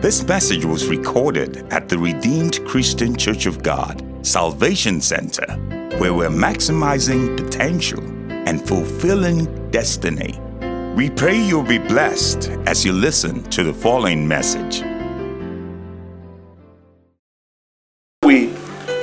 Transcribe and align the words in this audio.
This 0.00 0.22
message 0.28 0.64
was 0.64 0.86
recorded 0.86 1.66
at 1.72 1.88
the 1.88 1.98
Redeemed 1.98 2.64
Christian 2.64 3.16
Church 3.16 3.46
of 3.46 3.64
God, 3.64 4.00
Salvation 4.24 5.00
Center, 5.00 5.44
where 5.98 6.14
we're 6.14 6.28
maximizing 6.28 7.36
potential 7.36 8.00
and 8.30 8.64
fulfilling 8.64 9.46
destiny. 9.72 10.38
We 10.94 11.10
pray 11.10 11.36
you'll 11.36 11.64
be 11.64 11.78
blessed 11.78 12.48
as 12.64 12.84
you 12.84 12.92
listen 12.92 13.42
to 13.50 13.64
the 13.64 13.74
following 13.74 14.26
message. 14.28 14.84
We 18.22 18.50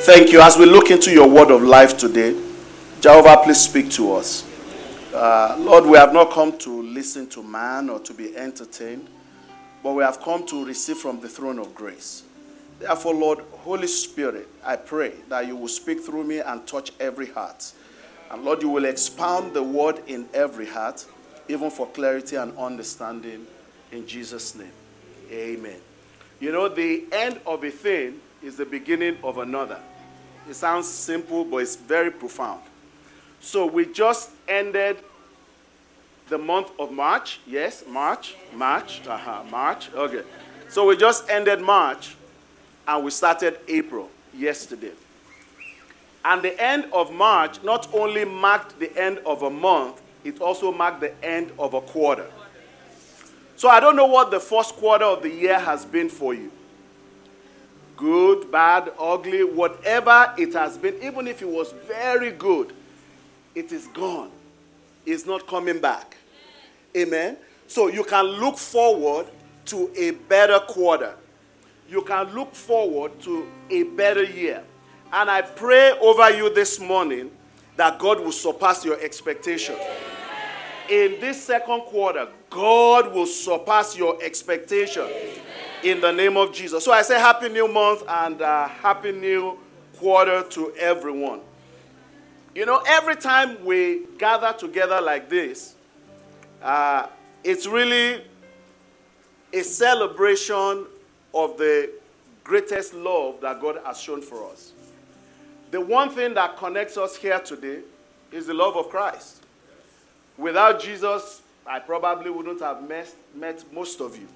thank 0.06 0.32
you 0.32 0.40
as 0.40 0.58
we 0.58 0.66
look 0.66 0.92
into 0.92 1.12
your 1.12 1.28
word 1.28 1.52
of 1.52 1.62
life 1.62 1.98
today. 1.98 2.42
Jehovah, 3.02 3.42
please 3.44 3.60
speak 3.60 3.92
to 3.92 4.14
us. 4.14 4.50
Uh, 5.14 5.58
Lord, 5.60 5.88
we 5.88 5.98
have 5.98 6.14
not 6.14 6.32
come 6.32 6.58
to 6.60 6.82
listen 6.84 7.28
to 7.32 7.44
man 7.44 7.90
or 7.90 8.00
to 8.00 8.14
be 8.14 8.36
entertained, 8.38 9.10
but 9.86 9.94
we 9.94 10.02
have 10.02 10.20
come 10.20 10.44
to 10.48 10.66
receive 10.66 10.98
from 10.98 11.20
the 11.20 11.30
throne 11.30 11.60
of 11.60 11.76
grace. 11.76 12.24
Therefore, 12.80 13.14
Lord, 13.14 13.40
Holy 13.52 13.86
Spirit, 13.86 14.48
I 14.64 14.78
pray 14.78 15.12
that 15.30 15.46
you 15.46 15.56
will 15.56 15.68
speak 15.68 16.02
through 16.02 16.24
me 16.24 16.40
and 16.40 16.66
touch 16.66 16.92
every 17.00 17.28
heart. 17.28 17.72
And 18.32 18.44
Lord, 18.44 18.64
you 18.64 18.70
will 18.70 18.86
expound 18.86 19.54
the 19.54 19.62
word 19.62 20.02
in 20.08 20.28
every 20.34 20.66
heart, 20.66 21.06
even 21.48 21.70
for 21.70 21.86
clarity 21.86 22.36
and 22.36 22.58
understanding. 22.58 23.46
In 23.92 24.08
Jesus' 24.08 24.56
name, 24.56 24.72
amen. 25.32 25.78
You 26.40 26.52
know, 26.52 26.68
the 26.68 27.06
end 27.12 27.40
of 27.46 27.64
a 27.64 27.70
thing 27.70 28.20
is 28.42 28.58
the 28.58 28.66
beginning 28.66 29.20
of 29.24 29.38
another. 29.38 29.80
It 30.50 30.56
sounds 30.56 30.88
simple, 30.88 31.46
but 31.46 31.58
it's 31.58 31.76
very 31.76 32.10
profound. 32.10 32.62
So 33.40 33.68
we 33.68 33.86
just 33.86 34.32
ended 34.48 34.98
the 36.30 36.38
month 36.38 36.72
of 36.80 36.92
March. 36.92 37.40
Yes, 37.46 37.84
March, 37.88 38.36
March, 38.54 39.02
uh-huh, 39.08 39.44
March. 39.50 39.90
Okay. 39.94 40.24
So 40.70 40.88
we 40.88 40.98
just 40.98 41.30
ended 41.30 41.62
March 41.62 42.16
and 42.88 43.04
we 43.04 43.12
started 43.12 43.60
April 43.68 44.10
yesterday. 44.34 44.92
And 46.24 46.42
the 46.42 46.60
end 46.62 46.86
of 46.92 47.14
March 47.14 47.62
not 47.64 47.88
only 47.94 48.26
marked 48.26 48.80
the 48.80 48.96
end 48.98 49.20
of 49.26 49.44
a 49.44 49.50
month, 49.50 50.02
it 50.24 50.42
also 50.42 50.72
marked 50.72 51.02
the 51.02 51.24
end 51.24 51.52
of 51.60 51.76
a 51.76 51.82
quarter. 51.82 52.30
So 53.56 53.70
I 53.70 53.80
don't 53.80 53.96
know 53.96 54.08
what 54.08 54.32
the 54.32 54.40
first 54.40 54.76
quarter 54.76 55.06
of 55.06 55.22
the 55.22 55.30
year 55.30 55.60
has 55.60 55.86
been 55.86 56.10
for 56.10 56.34
you. 56.34 56.52
Good, 57.96 58.52
bad, 58.52 58.92
ugly, 59.00 59.44
whatever 59.44 60.34
it 60.38 60.54
has 60.54 60.78
been, 60.78 61.02
even 61.02 61.28
if 61.28 61.42
it 61.42 61.48
was 61.48 61.72
very 61.88 62.32
good, 62.32 62.74
it 63.54 63.72
is 63.72 63.88
gone. 63.88 64.32
It's 65.06 65.26
not 65.26 65.48
coming 65.48 65.80
back. 65.80 66.18
Amen. 66.96 67.38
So 67.68 67.88
you 67.88 68.04
can 68.04 68.26
look 68.26 68.58
forward 68.58 69.28
to 69.66 69.92
a 69.98 70.12
better 70.12 70.60
quarter. 70.60 71.16
You 71.90 72.02
can 72.02 72.34
look 72.34 72.54
forward 72.54 73.20
to 73.22 73.48
a 73.70 73.84
better 73.84 74.24
year. 74.24 74.64
And 75.12 75.30
I 75.30 75.42
pray 75.42 75.92
over 76.00 76.30
you 76.32 76.54
this 76.54 76.80
morning 76.80 77.32
that 77.78 78.00
God 78.00 78.20
will 78.20 78.32
surpass 78.32 78.86
your 78.86 79.00
expectation. 79.00 79.76
In 80.90 81.20
this 81.20 81.44
second 81.44 81.82
quarter, 81.82 82.28
God 82.50 83.14
will 83.14 83.26
surpass 83.26 83.98
your 83.98 84.22
expectation 84.24 85.08
in 85.84 86.00
the 86.00 86.12
name 86.12 86.38
of 86.38 86.54
Jesus. 86.54 86.84
So 86.86 86.92
I 86.92 87.02
say 87.02 87.20
happy 87.20 87.50
new 87.50 87.68
month 87.68 88.04
and 88.08 88.42
uh, 88.42 88.68
happy 88.68 89.12
new 89.12 89.58
quarter 89.98 90.44
to 90.44 90.74
everyone. 90.76 91.42
You 92.54 92.66
know, 92.66 92.82
every 92.88 93.16
time 93.16 93.64
we 93.66 94.06
gather 94.18 94.54
together 94.58 95.02
like 95.02 95.30
this, 95.30 95.75
uh, 96.66 97.08
it's 97.44 97.68
really 97.68 98.24
a 99.54 99.62
celebration 99.62 100.88
of 101.32 101.58
the 101.58 101.92
greatest 102.44 102.96
love 102.96 103.40
that 103.42 103.62
God 103.62 103.80
has 103.86 104.02
shown 104.02 104.22
for 104.22 104.50
us. 104.52 104.74
The 105.70 105.80
one 105.80 106.10
thing 106.10 106.34
that 106.34 106.58
connects 106.58 106.98
us 106.98 107.16
here 107.16 107.40
today 107.40 107.82
is 108.32 108.48
the 108.48 108.54
love 108.54 108.76
of 108.76 108.90
Christ. 108.90 109.44
Without 110.38 110.82
Jesus, 110.82 111.44
I 111.68 111.80
probably 111.80 112.32
wouldn't 112.32 112.62
have 112.62 112.88
met, 112.88 113.14
met 113.36 113.64
most 113.72 114.02
of 114.02 114.18
you. 114.18 114.28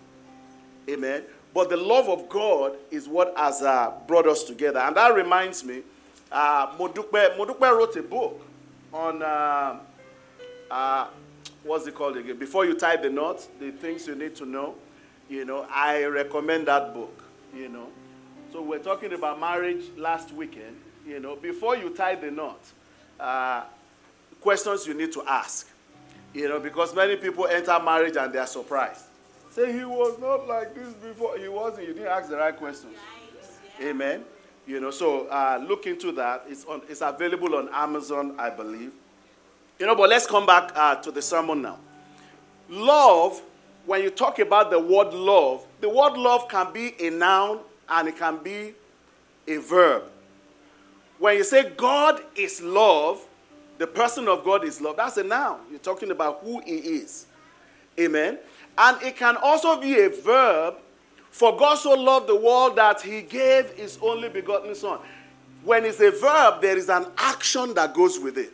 Amen. 0.87 1.23
But 1.51 1.69
the 1.69 1.77
love 1.77 2.09
of 2.09 2.29
God 2.29 2.77
is 2.91 3.07
what 3.07 3.33
has 3.37 3.63
uh, 3.63 3.91
brought 4.07 4.27
us 4.27 4.43
together. 4.43 4.79
And 4.79 4.95
that 4.95 5.15
reminds 5.15 5.63
me, 5.63 5.81
uh, 6.31 6.67
Modupe, 6.77 7.37
Modupe 7.37 7.61
wrote 7.61 7.95
a 7.95 8.03
book 8.03 8.39
on, 8.93 9.23
uh, 9.23 9.79
uh, 10.69 11.07
what's 11.63 11.87
it 11.87 11.95
called 11.95 12.17
again? 12.17 12.37
Before 12.37 12.65
you 12.65 12.75
tie 12.75 12.97
the 12.97 13.09
knot, 13.09 13.45
the 13.59 13.71
things 13.71 14.07
you 14.07 14.15
need 14.15 14.35
to 14.37 14.45
know. 14.45 14.75
You 15.29 15.45
know, 15.45 15.67
I 15.69 16.05
recommend 16.05 16.67
that 16.67 16.93
book, 16.93 17.23
you 17.55 17.69
know. 17.69 17.87
So 18.51 18.63
we're 18.63 18.79
talking 18.79 19.13
about 19.13 19.39
marriage 19.39 19.83
last 19.95 20.31
weekend. 20.31 20.75
You 21.05 21.19
know, 21.19 21.35
before 21.35 21.75
you 21.77 21.91
tie 21.91 22.15
the 22.15 22.31
knot, 22.31 22.59
uh, 23.19 23.63
questions 24.41 24.87
you 24.87 24.93
need 24.93 25.11
to 25.13 25.23
ask. 25.27 25.69
You 26.33 26.47
know, 26.47 26.59
because 26.59 26.95
many 26.95 27.15
people 27.15 27.47
enter 27.47 27.79
marriage 27.79 28.15
and 28.15 28.33
they 28.33 28.39
are 28.39 28.47
surprised. 28.47 29.05
Say, 29.51 29.71
he 29.71 29.83
was 29.83 30.19
not 30.19 30.47
like 30.47 30.75
this 30.75 30.93
before. 30.93 31.37
He 31.37 31.47
wasn't. 31.47 31.87
You 31.87 31.93
didn't 31.93 32.09
ask 32.09 32.29
the 32.29 32.37
right 32.37 32.55
questions. 32.55 32.95
Amen. 33.81 34.23
You 34.67 34.79
know, 34.79 34.91
so 34.91 35.25
uh, 35.27 35.63
look 35.67 35.87
into 35.87 36.11
that. 36.13 36.45
It's, 36.47 36.65
on, 36.65 36.81
it's 36.87 37.01
available 37.01 37.55
on 37.55 37.69
Amazon, 37.73 38.35
I 38.37 38.51
believe. 38.51 38.91
You 39.79 39.85
know, 39.85 39.95
but 39.95 40.09
let's 40.09 40.27
come 40.27 40.45
back 40.45 40.71
uh, 40.75 40.95
to 40.95 41.11
the 41.11 41.21
sermon 41.21 41.61
now. 41.61 41.77
Love, 42.69 43.41
when 43.85 44.03
you 44.03 44.09
talk 44.09 44.39
about 44.39 44.69
the 44.69 44.79
word 44.79 45.13
love, 45.13 45.65
the 45.79 45.89
word 45.89 46.13
love 46.17 46.49
can 46.49 46.71
be 46.73 46.93
a 46.99 47.09
noun 47.09 47.59
and 47.87 48.07
it 48.09 48.17
can 48.17 48.43
be 48.43 48.73
a 49.47 49.57
verb. 49.57 50.03
When 51.17 51.37
you 51.37 51.43
say 51.43 51.69
God 51.69 52.21
is 52.35 52.61
love, 52.61 53.25
the 53.77 53.87
person 53.87 54.27
of 54.27 54.43
God 54.43 54.65
is 54.65 54.81
love, 54.81 54.97
that's 54.97 55.17
a 55.17 55.23
noun. 55.23 55.61
You're 55.69 55.79
talking 55.79 56.11
about 56.11 56.41
who 56.43 56.61
He 56.61 56.75
is. 56.75 57.25
Amen. 57.97 58.37
And 58.77 59.01
it 59.01 59.15
can 59.15 59.37
also 59.37 59.79
be 59.79 59.99
a 60.01 60.09
verb 60.09 60.75
for 61.31 61.55
God 61.57 61.75
so 61.75 61.93
loved 61.93 62.27
the 62.27 62.35
world 62.35 62.75
that 62.77 63.01
he 63.01 63.21
gave 63.21 63.71
his 63.71 63.97
only 64.01 64.29
begotten 64.29 64.73
Son. 64.75 64.99
When 65.63 65.85
it's 65.85 65.99
a 65.99 66.11
verb, 66.11 66.61
there 66.61 66.77
is 66.77 66.89
an 66.89 67.05
action 67.17 67.73
that 67.75 67.93
goes 67.93 68.19
with 68.19 68.37
it. 68.37 68.53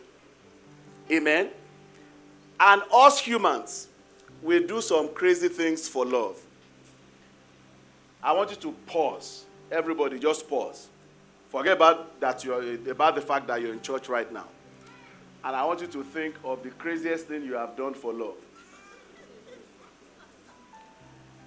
Amen. 1.12 1.50
And 2.60 2.82
us 2.94 3.20
humans, 3.20 3.88
we 4.42 4.66
do 4.66 4.82
some 4.82 5.10
crazy 5.14 5.50
things 5.50 5.88
for 5.88 6.06
love. 6.06 6.40
I 8.24 8.32
want 8.32 8.50
you 8.50 8.56
to 8.58 8.72
pause. 8.88 9.46
Everybody, 9.72 10.20
just 10.20 10.48
pause. 10.50 10.88
Forget 11.50 11.74
about 11.74 12.20
that 12.20 12.44
you're 12.44 12.74
about 12.90 13.16
the 13.16 13.22
fact 13.22 13.48
that 13.48 13.62
you're 13.62 13.74
in 13.74 13.82
church 13.82 14.10
right 14.10 14.32
now. 14.32 14.48
And 15.44 15.56
I 15.56 15.64
want 15.64 15.82
you 15.82 15.88
to 15.88 16.04
think 16.04 16.36
of 16.44 16.64
the 16.64 16.72
craziest 16.72 17.28
thing 17.28 17.44
you 17.44 17.54
have 17.54 17.78
done 17.78 17.94
for 17.94 18.12
love. 18.12 18.36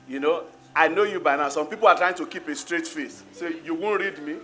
You 0.09 0.21
know, 0.21 0.45
I 0.75 0.89
know 0.89 1.03
you 1.03 1.21
by 1.21 1.37
now. 1.37 1.49
Some 1.49 1.67
people 1.67 1.89
are 1.89 1.97
trying 1.97 2.15
to 2.15 2.27
keep 2.27 2.47
a 2.49 2.55
straight 2.55 2.87
face. 2.87 3.23
So 3.33 3.49
you 3.49 3.75
won't 3.75 4.01
read 4.01 4.23
me. 4.23 4.37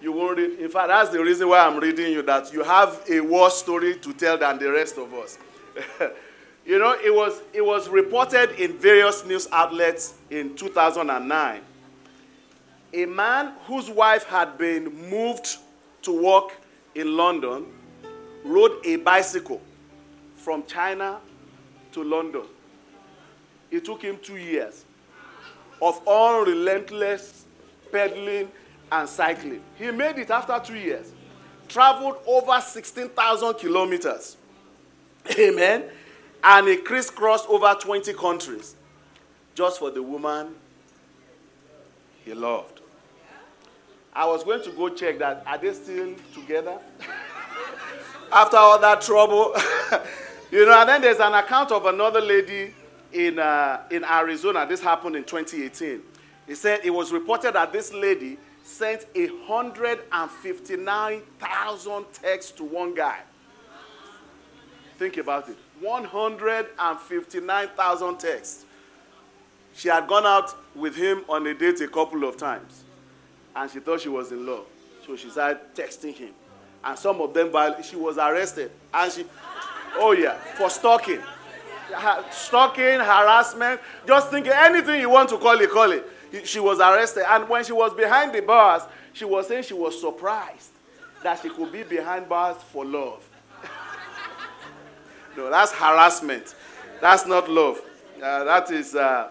You 0.00 0.12
won't 0.12 0.38
read. 0.38 0.58
In 0.58 0.68
fact, 0.68 0.88
that's 0.88 1.10
the 1.10 1.22
reason 1.22 1.48
why 1.48 1.60
I'm 1.60 1.78
reading 1.78 2.12
you, 2.12 2.22
that 2.22 2.52
you 2.52 2.62
have 2.62 3.02
a 3.10 3.20
worse 3.20 3.58
story 3.58 3.96
to 3.96 4.12
tell 4.12 4.36
than 4.38 4.58
the 4.58 4.70
rest 4.70 4.98
of 4.98 5.12
us. 5.14 5.38
you 6.66 6.78
know, 6.78 6.96
it 7.02 7.14
was, 7.14 7.40
it 7.52 7.64
was 7.64 7.88
reported 7.88 8.50
in 8.62 8.76
various 8.78 9.24
news 9.24 9.48
outlets 9.52 10.14
in 10.30 10.54
2009. 10.56 11.60
A 12.92 13.06
man 13.06 13.52
whose 13.66 13.90
wife 13.90 14.24
had 14.24 14.56
been 14.56 15.10
moved 15.10 15.56
to 16.02 16.22
work 16.22 16.52
in 16.94 17.16
London 17.16 17.66
rode 18.44 18.84
a 18.84 18.96
bicycle 18.96 19.60
from 20.36 20.64
China 20.66 21.18
to 21.92 22.04
London. 22.04 22.42
It 23.70 23.84
took 23.84 24.02
him 24.02 24.18
two 24.22 24.36
years 24.36 24.84
of 25.80 26.00
unrelentless 26.06 27.46
pedaling 27.90 28.48
and 28.90 29.08
cycling. 29.08 29.62
He 29.76 29.90
made 29.90 30.18
it 30.18 30.30
after 30.30 30.58
two 30.64 30.78
years. 30.78 31.12
Traveled 31.68 32.16
over 32.26 32.60
16,000 32.60 33.54
kilometers. 33.54 34.36
Amen. 35.38 35.84
And 36.42 36.68
he 36.68 36.76
crisscrossed 36.76 37.48
over 37.48 37.74
20 37.80 38.12
countries 38.14 38.76
just 39.54 39.78
for 39.78 39.90
the 39.90 40.02
woman 40.02 40.54
he 42.24 42.34
loved. 42.34 42.80
I 44.12 44.26
was 44.26 44.44
going 44.44 44.62
to 44.62 44.70
go 44.70 44.88
check 44.90 45.18
that. 45.18 45.42
Are 45.46 45.58
they 45.58 45.72
still 45.72 46.14
together? 46.34 46.78
After 48.32 48.56
all 48.56 48.78
that 48.78 49.00
trouble. 49.00 49.54
you 50.50 50.64
know, 50.66 50.80
and 50.80 50.88
then 50.88 51.02
there's 51.02 51.18
an 51.20 51.34
account 51.34 51.72
of 51.72 51.86
another 51.86 52.20
lady 52.20 52.72
in, 53.12 53.38
uh, 53.38 53.82
in 53.90 54.04
Arizona. 54.04 54.66
This 54.66 54.80
happened 54.80 55.16
in 55.16 55.24
2018. 55.24 56.00
He 56.46 56.54
said 56.54 56.80
it 56.84 56.90
was 56.90 57.12
reported 57.12 57.54
that 57.54 57.72
this 57.72 57.92
lady 57.92 58.38
sent 58.64 59.06
159,000 59.14 62.04
texts 62.12 62.50
to 62.52 62.64
one 62.64 62.94
guy. 62.94 63.20
Think 64.98 65.16
about 65.18 65.48
it 65.48 65.56
159,000 65.80 68.18
texts. 68.18 68.64
she 69.74 69.88
had 69.88 70.06
gone 70.06 70.24
out 70.24 70.54
with 70.74 70.96
him 70.96 71.24
on 71.28 71.46
a 71.46 71.52
date 71.54 71.80
a 71.80 71.88
couple 71.88 72.24
of 72.24 72.36
times. 72.36 72.84
And 73.54 73.70
she 73.70 73.80
thought 73.80 74.00
she 74.00 74.08
was 74.08 74.32
in 74.32 74.46
love. 74.46 74.64
So 75.06 75.16
she 75.16 75.28
started 75.28 75.58
texting 75.74 76.14
him. 76.14 76.30
And 76.82 76.98
some 76.98 77.20
of 77.20 77.34
them, 77.34 77.52
she 77.82 77.96
was 77.96 78.16
arrested. 78.18 78.70
And 78.92 79.12
she, 79.12 79.26
oh 79.96 80.12
yeah, 80.12 80.38
for 80.56 80.70
stalking. 80.70 81.20
Stalking, 82.30 83.00
harassment, 83.00 83.80
just 84.06 84.30
thinking 84.30 84.52
anything 84.54 85.00
you 85.00 85.10
want 85.10 85.28
to 85.28 85.36
call 85.38 85.60
it, 85.60 85.70
call 85.70 85.92
it. 85.92 86.04
She 86.44 86.58
was 86.60 86.80
arrested. 86.80 87.24
And 87.28 87.48
when 87.48 87.64
she 87.64 87.72
was 87.72 87.94
behind 87.94 88.32
the 88.32 88.42
bars, 88.42 88.82
she 89.12 89.24
was 89.24 89.46
saying 89.48 89.64
she 89.64 89.74
was 89.74 90.00
surprised 90.00 90.70
that 91.22 91.40
she 91.40 91.48
could 91.50 91.70
be 91.72 91.82
behind 91.82 92.28
bars 92.28 92.56
for 92.72 92.84
love. 92.84 93.22
no, 95.36 95.50
that's 95.50 95.72
harassment. 95.72 96.54
That's 97.00 97.26
not 97.26 97.48
love. 97.48 97.80
Uh, 98.22 98.44
that 98.44 98.70
is 98.70 98.94
uh, 98.94 99.30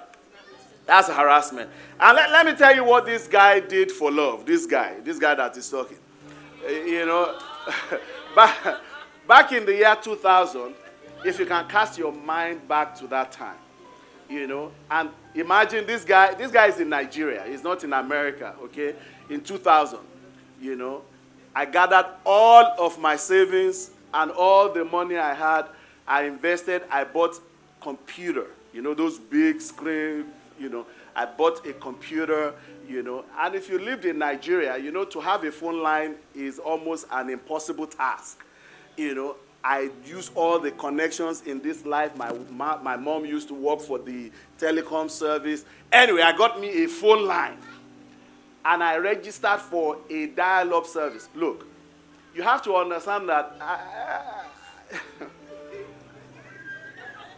that's 0.85 1.07
harassment. 1.09 1.69
And 1.99 2.15
let, 2.15 2.31
let 2.31 2.45
me 2.45 2.53
tell 2.53 2.75
you 2.75 2.83
what 2.83 3.05
this 3.05 3.27
guy 3.27 3.59
did 3.59 3.91
for 3.91 4.11
love. 4.11 4.45
This 4.45 4.65
guy, 4.65 4.99
this 5.01 5.17
guy 5.17 5.35
that 5.35 5.55
is 5.55 5.69
talking. 5.69 5.97
Uh, 6.65 6.69
you 6.69 7.05
know, 7.05 7.39
back, 8.35 8.77
back 9.27 9.51
in 9.53 9.65
the 9.65 9.73
year 9.75 9.95
2000, 10.01 10.73
if 11.25 11.39
you 11.39 11.45
can 11.45 11.67
cast 11.67 11.97
your 11.97 12.11
mind 12.11 12.67
back 12.67 12.95
to 12.95 13.07
that 13.07 13.31
time, 13.31 13.57
you 14.29 14.47
know, 14.47 14.71
and 14.89 15.09
imagine 15.35 15.85
this 15.85 16.03
guy, 16.05 16.33
this 16.33 16.51
guy 16.51 16.67
is 16.67 16.79
in 16.79 16.89
Nigeria, 16.89 17.43
he's 17.47 17.63
not 17.63 17.83
in 17.83 17.93
America, 17.93 18.55
okay? 18.63 18.95
In 19.29 19.41
2000, 19.41 19.99
you 20.61 20.75
know, 20.75 21.01
I 21.55 21.65
gathered 21.65 22.05
all 22.25 22.65
of 22.79 22.99
my 22.99 23.15
savings 23.15 23.91
and 24.13 24.31
all 24.31 24.71
the 24.71 24.85
money 24.85 25.17
I 25.17 25.33
had, 25.33 25.65
I 26.07 26.23
invested, 26.23 26.83
I 26.89 27.03
bought 27.03 27.39
computer, 27.81 28.47
you 28.73 28.81
know, 28.81 28.93
those 28.93 29.19
big 29.19 29.61
screen, 29.61 30.25
you 30.59 30.69
know, 30.69 30.85
I 31.15 31.25
bought 31.25 31.65
a 31.67 31.73
computer, 31.73 32.53
you 32.87 33.03
know, 33.03 33.25
and 33.39 33.55
if 33.55 33.69
you 33.69 33.79
lived 33.79 34.05
in 34.05 34.17
Nigeria, 34.17 34.77
you 34.77 34.91
know, 34.91 35.05
to 35.05 35.19
have 35.19 35.43
a 35.43 35.51
phone 35.51 35.81
line 35.81 36.15
is 36.33 36.59
almost 36.59 37.05
an 37.11 37.29
impossible 37.29 37.87
task, 37.87 38.43
you 38.97 39.15
know. 39.15 39.35
I 39.63 39.89
use 40.05 40.29
all 40.35 40.59
the 40.59 40.71
connections 40.71 41.41
in 41.45 41.61
this 41.61 41.85
life. 41.85 42.17
My, 42.17 42.33
my, 42.49 42.77
my 42.77 42.97
mom 42.97 43.25
used 43.25 43.47
to 43.47 43.53
work 43.53 43.79
for 43.79 43.97
the 43.97 44.29
telecom 44.59 45.09
service. 45.09 45.63
Anyway, 45.91 46.21
I 46.21 46.35
got 46.35 46.59
me 46.59 46.83
a 46.83 46.87
phone 46.87 47.25
line 47.25 47.57
and 48.65 48.83
I 48.83 48.97
registered 48.97 49.61
for 49.61 49.97
a 50.09 50.27
dial 50.27 50.73
up 50.73 50.85
service. 50.85 51.29
Look, 51.33 51.65
you 52.35 52.43
have 52.43 52.61
to 52.63 52.75
understand 52.75 53.29
that 53.29 53.55
I, 53.61 54.43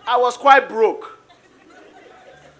I 0.07 0.17
was 0.17 0.35
quite 0.35 0.67
broke. 0.67 1.19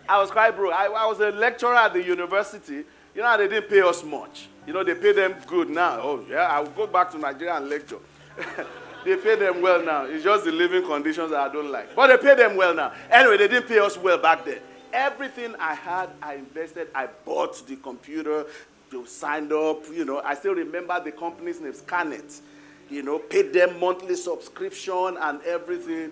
I 0.08 0.20
was 0.20 0.30
quite 0.30 0.56
broke. 0.56 0.74
I, 0.74 0.86
I, 0.86 1.08
was 1.08 1.20
a 1.20 1.32
lecturer 1.32 1.76
at 1.76 1.94
the 1.94 2.04
university. 2.04 2.84
You 3.16 3.22
know, 3.22 3.36
they 3.38 3.48
didn't 3.48 3.70
pay 3.70 3.82
us 3.82 4.04
much. 4.04 4.48
You 4.68 4.74
know, 4.74 4.84
they 4.84 4.94
pay 4.94 5.14
them 5.14 5.36
good 5.48 5.70
now. 5.72 6.00
Oh, 6.02 6.24
yeah, 6.30 6.48
I'll 6.52 6.68
go 6.68 6.86
back 6.86 7.10
to 7.12 7.18
Nigeria 7.18 7.56
and 7.56 7.68
lecture. 7.68 7.98
they 9.06 9.16
pay 9.18 9.36
them 9.36 9.62
well 9.62 9.84
now. 9.84 10.06
It's 10.06 10.24
just 10.24 10.46
the 10.46 10.52
living 10.52 10.84
conditions 10.84 11.30
that 11.32 11.40
I 11.40 11.54
don't 11.54 11.72
like. 11.72 11.96
But 11.96 12.08
they 12.08 12.18
pay 12.18 12.36
them 12.36 12.58
well 12.58 12.74
now. 12.74 12.92
Anyway, 13.10 13.38
they 13.38 13.48
didn't 13.48 13.68
pay 13.68 13.80
us 13.80 13.98
well 13.98 14.18
back 14.18 14.44
then. 14.44 14.60
Everything 14.92 15.56
I 15.60 15.76
had, 15.76 16.10
I 16.22 16.36
invested. 16.36 16.88
I 16.96 17.08
bought 17.24 17.66
the 17.68 17.76
computer, 17.76 18.46
they 18.92 19.06
signed 19.06 19.54
up. 19.54 19.84
You 19.94 20.06
know, 20.06 20.22
I 20.22 20.34
still 20.34 20.56
remember 20.56 21.00
the 21.04 21.12
company's 21.12 21.62
name, 21.62 21.74
Skannet. 21.74 22.42
You 22.90 23.04
know, 23.04 23.20
paid 23.20 23.54
them 23.54 23.80
monthly 23.80 24.16
subscription 24.16 25.18
and 25.20 25.42
everything, 25.44 26.12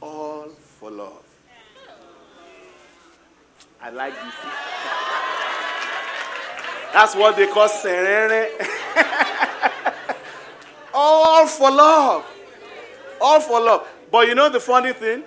all 0.00 0.48
for 0.78 0.90
love. 0.90 1.24
I 3.82 3.90
like 3.90 4.12
this. 4.14 4.34
That's 6.92 7.14
what 7.16 7.36
they 7.36 7.46
call 7.46 7.68
serene. 7.68 8.50
All 11.02 11.46
for 11.46 11.70
love. 11.70 12.26
All 13.22 13.40
for 13.40 13.58
love. 13.58 13.88
But 14.10 14.28
you 14.28 14.34
know 14.34 14.50
the 14.50 14.60
funny 14.60 14.92
thing? 14.92 15.24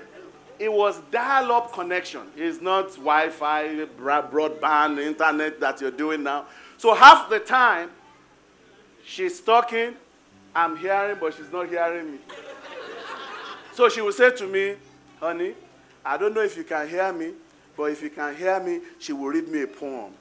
It 0.59 0.71
was 0.71 0.99
dial 1.11 1.51
up 1.51 1.73
connection. 1.73 2.21
It's 2.37 2.61
not 2.61 2.89
Wi 2.89 3.29
Fi, 3.29 3.85
broadband, 3.97 4.99
internet 5.03 5.59
that 5.59 5.81
you're 5.81 5.89
doing 5.89 6.21
now. 6.21 6.45
So 6.77 6.93
half 6.93 7.27
the 7.27 7.39
time, 7.39 7.89
she's 9.03 9.41
talking, 9.41 9.95
I'm 10.55 10.77
hearing, 10.77 11.17
but 11.19 11.33
she's 11.33 11.51
not 11.51 11.67
hearing 11.67 12.11
me. 12.13 12.17
So 13.73 13.89
she 13.89 14.01
will 14.01 14.11
say 14.11 14.29
to 14.29 14.45
me, 14.45 14.75
honey, 15.19 15.55
I 16.05 16.15
don't 16.15 16.35
know 16.35 16.43
if 16.43 16.55
you 16.55 16.63
can 16.63 16.87
hear 16.87 17.11
me, 17.11 17.31
but 17.75 17.85
if 17.85 18.03
you 18.03 18.11
can 18.11 18.35
hear 18.35 18.59
me, 18.59 18.81
she 18.99 19.13
will 19.13 19.29
read 19.29 19.47
me 19.47 19.63
a 19.63 19.67
poem. 19.67 20.13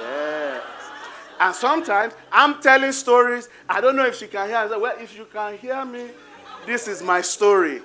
Yes. 0.00 0.73
And 1.40 1.54
sometimes 1.54 2.14
I'm 2.30 2.60
telling 2.60 2.92
stories. 2.92 3.48
I 3.68 3.80
don't 3.80 3.96
know 3.96 4.06
if 4.06 4.16
she 4.16 4.26
can 4.26 4.48
hear. 4.48 4.56
I 4.56 4.68
say, 4.68 4.78
well, 4.78 4.96
if 4.98 5.16
you 5.16 5.26
can 5.26 5.58
hear 5.58 5.84
me, 5.84 6.08
this 6.66 6.88
is 6.88 7.02
my 7.02 7.20
story. 7.20 7.82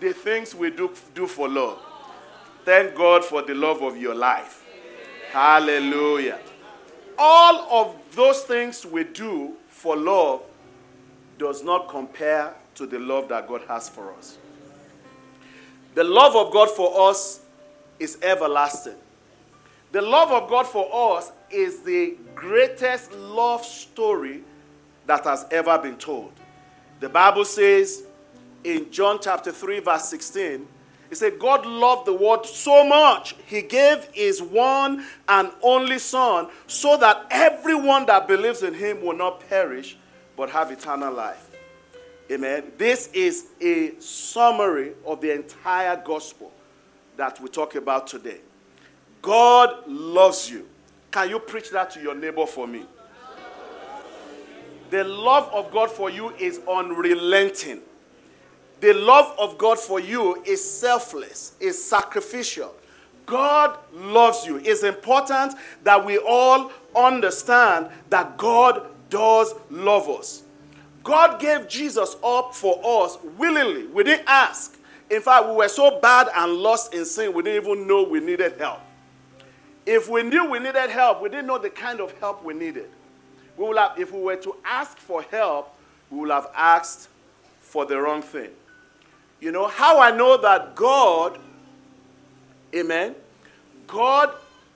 The 0.00 0.12
things 0.12 0.54
we 0.54 0.70
do, 0.70 0.92
do 1.14 1.26
for 1.26 1.48
love. 1.48 1.80
Thank 2.64 2.94
God 2.94 3.24
for 3.24 3.42
the 3.42 3.54
love 3.54 3.82
of 3.82 3.96
your 3.96 4.14
life. 4.14 4.64
Hallelujah. 5.30 6.38
All 7.18 7.86
of 7.86 7.96
those 8.12 8.42
things 8.42 8.84
we 8.84 9.04
do 9.04 9.54
for 9.68 9.96
love 9.96 10.42
does 11.38 11.62
not 11.62 11.88
compare 11.88 12.54
to 12.74 12.86
the 12.86 12.98
love 12.98 13.28
that 13.28 13.48
God 13.48 13.62
has 13.68 13.88
for 13.88 14.12
us. 14.14 14.38
The 15.94 16.04
love 16.04 16.34
of 16.34 16.52
God 16.52 16.70
for 16.70 17.08
us 17.10 17.40
is 17.98 18.18
everlasting. 18.22 18.94
The 19.94 20.02
love 20.02 20.32
of 20.32 20.50
God 20.50 20.66
for 20.66 21.16
us 21.16 21.30
is 21.48 21.82
the 21.82 22.16
greatest 22.34 23.12
love 23.12 23.64
story 23.64 24.42
that 25.06 25.22
has 25.22 25.46
ever 25.52 25.78
been 25.78 25.96
told. 25.96 26.32
The 26.98 27.08
Bible 27.08 27.44
says 27.44 28.02
in 28.64 28.90
John 28.90 29.20
chapter 29.22 29.52
3, 29.52 29.78
verse 29.78 30.08
16, 30.08 30.66
it 31.12 31.16
said, 31.16 31.38
God 31.38 31.64
loved 31.64 32.08
the 32.08 32.12
world 32.12 32.44
so 32.44 32.84
much, 32.84 33.36
he 33.46 33.62
gave 33.62 34.02
his 34.12 34.42
one 34.42 35.06
and 35.28 35.52
only 35.62 36.00
Son, 36.00 36.48
so 36.66 36.96
that 36.96 37.28
everyone 37.30 38.04
that 38.06 38.26
believes 38.26 38.64
in 38.64 38.74
him 38.74 39.00
will 39.00 39.16
not 39.16 39.48
perish, 39.48 39.96
but 40.36 40.50
have 40.50 40.72
eternal 40.72 41.14
life. 41.14 41.50
Amen. 42.32 42.64
This 42.78 43.10
is 43.12 43.46
a 43.60 43.92
summary 44.00 44.94
of 45.06 45.20
the 45.20 45.32
entire 45.32 46.02
gospel 46.04 46.50
that 47.16 47.40
we 47.40 47.48
talk 47.48 47.76
about 47.76 48.08
today. 48.08 48.40
God 49.24 49.88
loves 49.88 50.50
you. 50.50 50.66
Can 51.10 51.30
you 51.30 51.38
preach 51.38 51.70
that 51.70 51.90
to 51.92 52.00
your 52.00 52.14
neighbor 52.14 52.44
for 52.44 52.68
me? 52.68 52.84
The 54.90 55.02
love 55.02 55.48
of 55.50 55.72
God 55.72 55.90
for 55.90 56.10
you 56.10 56.34
is 56.38 56.60
unrelenting. 56.68 57.80
The 58.80 58.92
love 58.92 59.34
of 59.38 59.56
God 59.56 59.78
for 59.78 59.98
you 59.98 60.42
is 60.44 60.62
selfless, 60.62 61.54
is 61.58 61.82
sacrificial. 61.82 62.74
God 63.24 63.78
loves 63.94 64.44
you. 64.44 64.60
It's 64.62 64.82
important 64.82 65.54
that 65.84 66.04
we 66.04 66.18
all 66.18 66.70
understand 66.94 67.88
that 68.10 68.36
God 68.36 68.86
does 69.08 69.54
love 69.70 70.10
us. 70.10 70.42
God 71.02 71.40
gave 71.40 71.66
Jesus 71.66 72.16
up 72.22 72.54
for 72.54 72.78
us 73.04 73.16
willingly. 73.38 73.86
We 73.86 74.04
didn't 74.04 74.28
ask. 74.28 74.76
In 75.08 75.22
fact, 75.22 75.48
we 75.48 75.54
were 75.54 75.68
so 75.68 75.98
bad 75.98 76.28
and 76.36 76.52
lost 76.52 76.92
in 76.92 77.06
sin, 77.06 77.32
we 77.32 77.42
didn't 77.42 77.64
even 77.64 77.88
know 77.88 78.02
we 78.02 78.20
needed 78.20 78.60
help. 78.60 78.80
If 79.86 80.08
we 80.08 80.22
knew 80.22 80.50
we 80.50 80.58
needed 80.58 80.90
help, 80.90 81.20
we 81.20 81.28
didn't 81.28 81.46
know 81.46 81.58
the 81.58 81.70
kind 81.70 82.00
of 82.00 82.16
help 82.18 82.42
we 82.42 82.54
needed. 82.54 82.88
We 83.56 83.64
will 83.64 83.76
have, 83.76 83.98
if 83.98 84.12
we 84.12 84.20
were 84.20 84.36
to 84.36 84.56
ask 84.64 84.98
for 84.98 85.22
help, 85.22 85.74
we 86.10 86.20
would 86.20 86.30
have 86.30 86.48
asked 86.54 87.08
for 87.60 87.84
the 87.84 88.00
wrong 88.00 88.22
thing. 88.22 88.50
You 89.40 89.52
know, 89.52 89.66
how 89.68 90.00
I 90.00 90.10
know 90.10 90.36
that 90.38 90.74
God, 90.74 91.38
amen, 92.74 93.14
God 93.86 94.34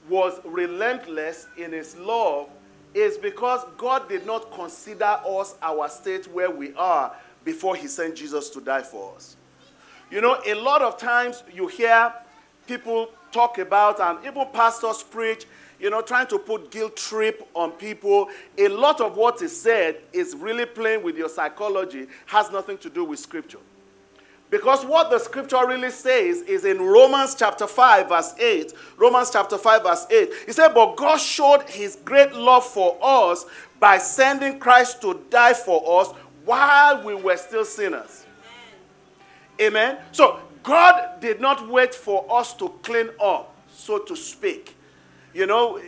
was 0.08 0.40
relentless 0.44 1.46
in 1.56 1.72
his 1.72 1.96
love 1.96 2.48
is 2.94 3.18
because 3.18 3.64
God 3.76 4.08
did 4.08 4.26
not 4.26 4.52
consider 4.52 5.20
us 5.26 5.54
our 5.62 5.88
state 5.88 6.26
where 6.32 6.50
we 6.50 6.74
are 6.74 7.14
before 7.44 7.76
he 7.76 7.86
sent 7.86 8.16
Jesus 8.16 8.50
to 8.50 8.60
die 8.60 8.82
for 8.82 9.14
us. 9.14 9.36
You 10.10 10.20
know, 10.20 10.40
a 10.46 10.54
lot 10.54 10.82
of 10.82 10.98
times 10.98 11.42
you 11.52 11.66
hear 11.66 12.12
people 12.66 13.10
talk 13.32 13.58
about 13.58 14.00
and 14.00 14.25
even 14.26 14.47
pastors 14.52 15.02
preach, 15.02 15.47
you 15.78 15.90
know, 15.90 16.02
trying 16.02 16.26
to 16.28 16.38
put 16.38 16.70
guilt 16.70 16.97
trip 16.97 17.49
on 17.54 17.73
people. 17.73 18.28
A 18.56 18.68
lot 18.68 19.00
of 19.00 19.16
what 19.16 19.42
is 19.42 19.58
said 19.58 19.97
is 20.12 20.35
really 20.37 20.66
playing 20.66 21.02
with 21.02 21.16
your 21.16 21.28
psychology, 21.28 22.06
has 22.26 22.50
nothing 22.50 22.78
to 22.78 22.90
do 22.90 23.04
with 23.04 23.18
scripture. 23.18 23.58
Because 24.50 24.85
what 24.85 25.11
the 25.11 25.18
scripture 25.18 25.66
really 25.66 25.90
says 25.90 26.40
is 26.42 26.64
in 26.64 26.80
Romans 26.80 27.35
chapter 27.35 27.66
5, 27.66 28.08
verse 28.08 28.35
8. 28.38 28.73
Romans 28.97 29.30
chapter 29.30 29.58
5, 29.58 29.82
verse 29.82 30.06
8. 30.11 30.30
He 30.47 30.52
said, 30.52 30.73
But 30.73 30.97
God 30.97 31.18
showed 31.18 31.62
his 31.68 31.97
great 32.04 32.32
love 32.32 32.64
for 32.64 32.97
us 33.02 33.44
by 33.78 33.99
sending 33.99 34.58
Christ 34.58 35.02
to 35.02 35.20
die 35.28 35.52
for 35.52 36.00
us 36.00 36.08
while 36.47 37.04
we 37.04 37.14
were 37.14 37.37
still 37.37 37.64
sinners. 37.64 38.25
Amen. 39.61 39.92
Amen? 39.92 40.04
So 40.12 40.40
God 40.68 41.20
did 41.22 41.40
not 41.40 41.66
wait 41.66 41.94
for 41.94 42.26
us 42.30 42.52
to 42.56 42.68
clean 42.82 43.08
up, 43.18 43.56
so 43.72 44.00
to 44.00 44.14
speak. 44.14 44.76
You 45.32 45.46
know, 45.46 45.80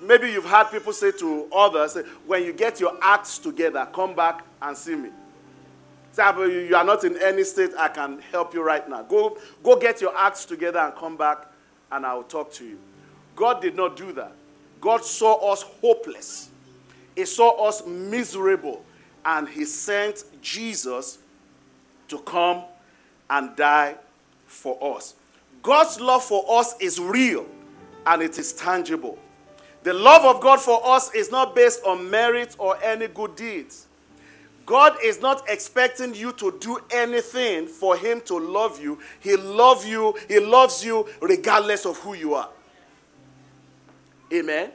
maybe 0.00 0.30
you've 0.30 0.44
had 0.44 0.70
people 0.70 0.92
say 0.92 1.10
to 1.18 1.48
others, 1.52 1.98
when 2.24 2.44
you 2.44 2.52
get 2.52 2.78
your 2.78 2.96
acts 3.02 3.38
together, 3.38 3.88
come 3.92 4.14
back 4.14 4.44
and 4.62 4.76
see 4.76 4.94
me. 4.94 5.10
Say, 6.12 6.22
ah, 6.22 6.42
you 6.44 6.76
are 6.76 6.84
not 6.84 7.02
in 7.02 7.20
any 7.20 7.42
state, 7.42 7.72
I 7.76 7.88
can 7.88 8.20
help 8.30 8.54
you 8.54 8.62
right 8.62 8.88
now. 8.88 9.02
Go, 9.02 9.36
go 9.64 9.74
get 9.74 10.00
your 10.00 10.16
acts 10.16 10.44
together 10.44 10.78
and 10.78 10.94
come 10.94 11.16
back, 11.16 11.46
and 11.90 12.06
I 12.06 12.14
will 12.14 12.22
talk 12.22 12.52
to 12.52 12.64
you. 12.64 12.78
God 13.34 13.60
did 13.60 13.74
not 13.74 13.96
do 13.96 14.12
that. 14.12 14.30
God 14.80 15.04
saw 15.04 15.52
us 15.52 15.62
hopeless, 15.80 16.50
He 17.16 17.24
saw 17.24 17.66
us 17.66 17.84
miserable, 17.84 18.84
and 19.24 19.48
He 19.48 19.64
sent 19.64 20.22
Jesus 20.40 21.18
to 22.06 22.18
come 22.18 22.62
and 23.28 23.56
die 23.56 23.96
for 24.54 24.96
us. 24.96 25.14
God's 25.62 26.00
love 26.00 26.24
for 26.24 26.44
us 26.60 26.74
is 26.80 27.00
real 27.00 27.46
and 28.06 28.22
it 28.22 28.38
is 28.38 28.52
tangible. 28.52 29.18
The 29.82 29.92
love 29.92 30.24
of 30.24 30.40
God 30.40 30.60
for 30.60 30.80
us 30.86 31.12
is 31.14 31.30
not 31.30 31.54
based 31.54 31.84
on 31.84 32.10
merit 32.10 32.56
or 32.58 32.82
any 32.82 33.08
good 33.08 33.36
deeds. 33.36 33.86
God 34.66 34.96
is 35.02 35.20
not 35.20 35.48
expecting 35.48 36.14
you 36.14 36.32
to 36.32 36.56
do 36.58 36.78
anything 36.90 37.66
for 37.66 37.96
him 37.96 38.22
to 38.22 38.38
love 38.38 38.80
you. 38.80 38.98
He 39.20 39.36
loves 39.36 39.86
you, 39.86 40.14
he 40.26 40.40
loves 40.40 40.84
you 40.84 41.06
regardless 41.20 41.84
of 41.84 41.98
who 41.98 42.14
you 42.14 42.34
are. 42.34 42.48
Amen. 44.32 44.70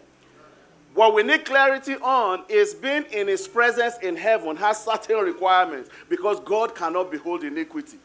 What 0.94 1.14
we 1.14 1.24
need 1.24 1.46
clarity 1.46 1.96
on 1.96 2.44
is 2.50 2.74
being 2.74 3.04
in 3.12 3.28
his 3.28 3.48
presence 3.48 3.96
in 4.02 4.16
heaven 4.16 4.56
has 4.58 4.84
certain 4.84 5.18
requirements 5.18 5.90
because 6.08 6.40
God 6.42 6.76
cannot 6.76 7.12
behold 7.12 7.44
iniquity. 7.44 7.98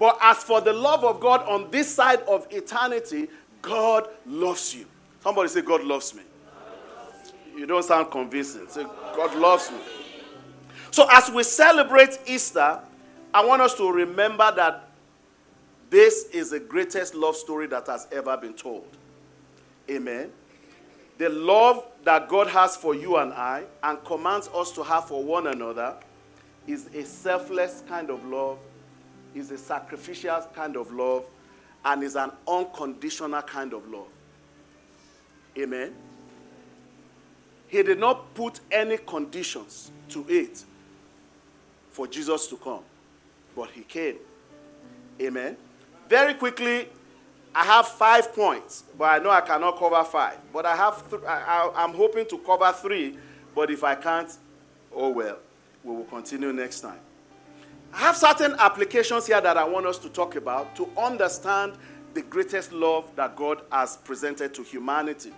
But 0.00 0.18
as 0.22 0.38
for 0.38 0.60
the 0.62 0.72
love 0.72 1.04
of 1.04 1.20
God 1.20 1.46
on 1.46 1.70
this 1.70 1.94
side 1.94 2.22
of 2.22 2.48
eternity, 2.50 3.28
God 3.62 4.08
loves 4.26 4.74
you. 4.74 4.86
Somebody 5.22 5.50
say, 5.50 5.60
God 5.60 5.84
loves 5.84 6.14
me. 6.14 6.22
You 7.54 7.66
don't 7.66 7.84
sound 7.84 8.10
convincing. 8.10 8.66
Say, 8.68 8.82
God 9.14 9.36
loves 9.36 9.70
me. 9.70 9.76
So, 10.90 11.06
as 11.10 11.30
we 11.30 11.42
celebrate 11.42 12.18
Easter, 12.26 12.80
I 13.32 13.44
want 13.44 13.60
us 13.60 13.74
to 13.74 13.92
remember 13.92 14.50
that 14.56 14.88
this 15.90 16.30
is 16.32 16.50
the 16.50 16.60
greatest 16.60 17.14
love 17.14 17.36
story 17.36 17.66
that 17.66 17.86
has 17.86 18.08
ever 18.10 18.36
been 18.38 18.54
told. 18.54 18.86
Amen. 19.90 20.30
The 21.18 21.28
love 21.28 21.84
that 22.04 22.28
God 22.28 22.46
has 22.46 22.76
for 22.76 22.94
you 22.94 23.16
and 23.16 23.34
I 23.34 23.64
and 23.82 24.02
commands 24.04 24.48
us 24.54 24.72
to 24.72 24.82
have 24.82 25.08
for 25.08 25.22
one 25.22 25.46
another 25.48 25.96
is 26.66 26.86
a 26.94 27.04
selfless 27.04 27.82
kind 27.86 28.08
of 28.08 28.24
love, 28.24 28.58
is 29.34 29.50
a 29.50 29.58
sacrificial 29.58 30.46
kind 30.54 30.76
of 30.76 30.92
love, 30.92 31.24
and 31.84 32.02
is 32.02 32.16
an 32.16 32.32
unconditional 32.46 33.42
kind 33.42 33.72
of 33.72 33.88
love. 33.88 34.08
Amen. 35.58 35.94
He 37.68 37.82
did 37.82 37.98
not 37.98 38.34
put 38.34 38.60
any 38.70 38.98
conditions 38.98 39.90
to 40.10 40.24
it 40.28 40.64
for 41.90 42.06
Jesus 42.06 42.48
to 42.48 42.56
come, 42.56 42.82
but 43.54 43.70
he 43.70 43.82
came. 43.82 44.16
Amen. 45.20 45.56
Very 46.08 46.34
quickly, 46.34 46.88
I 47.54 47.64
have 47.64 47.86
five 47.86 48.34
points, 48.34 48.84
but 48.96 49.04
I 49.04 49.18
know 49.18 49.30
I 49.30 49.40
cannot 49.40 49.78
cover 49.78 50.02
five. 50.04 50.38
But 50.52 50.66
I 50.66 50.76
have, 50.76 51.08
th- 51.08 51.22
I, 51.26 51.70
I'm 51.74 51.94
hoping 51.94 52.26
to 52.26 52.38
cover 52.38 52.72
three, 52.72 53.16
but 53.54 53.70
if 53.70 53.82
I 53.84 53.94
can't, 53.94 54.30
oh 54.92 55.10
well, 55.10 55.38
we 55.84 55.94
will 55.94 56.04
continue 56.04 56.52
next 56.52 56.80
time. 56.80 56.98
I 57.92 57.98
have 57.98 58.16
certain 58.16 58.54
applications 58.58 59.26
here 59.26 59.40
that 59.40 59.56
I 59.56 59.64
want 59.64 59.86
us 59.86 59.98
to 59.98 60.08
talk 60.08 60.36
about 60.36 60.76
to 60.76 60.88
understand 60.96 61.72
the 62.14 62.22
greatest 62.22 62.72
love 62.72 63.10
that 63.16 63.36
God 63.36 63.62
has 63.70 63.96
presented 63.96 64.54
to 64.54 64.62
humanity. 64.62 65.32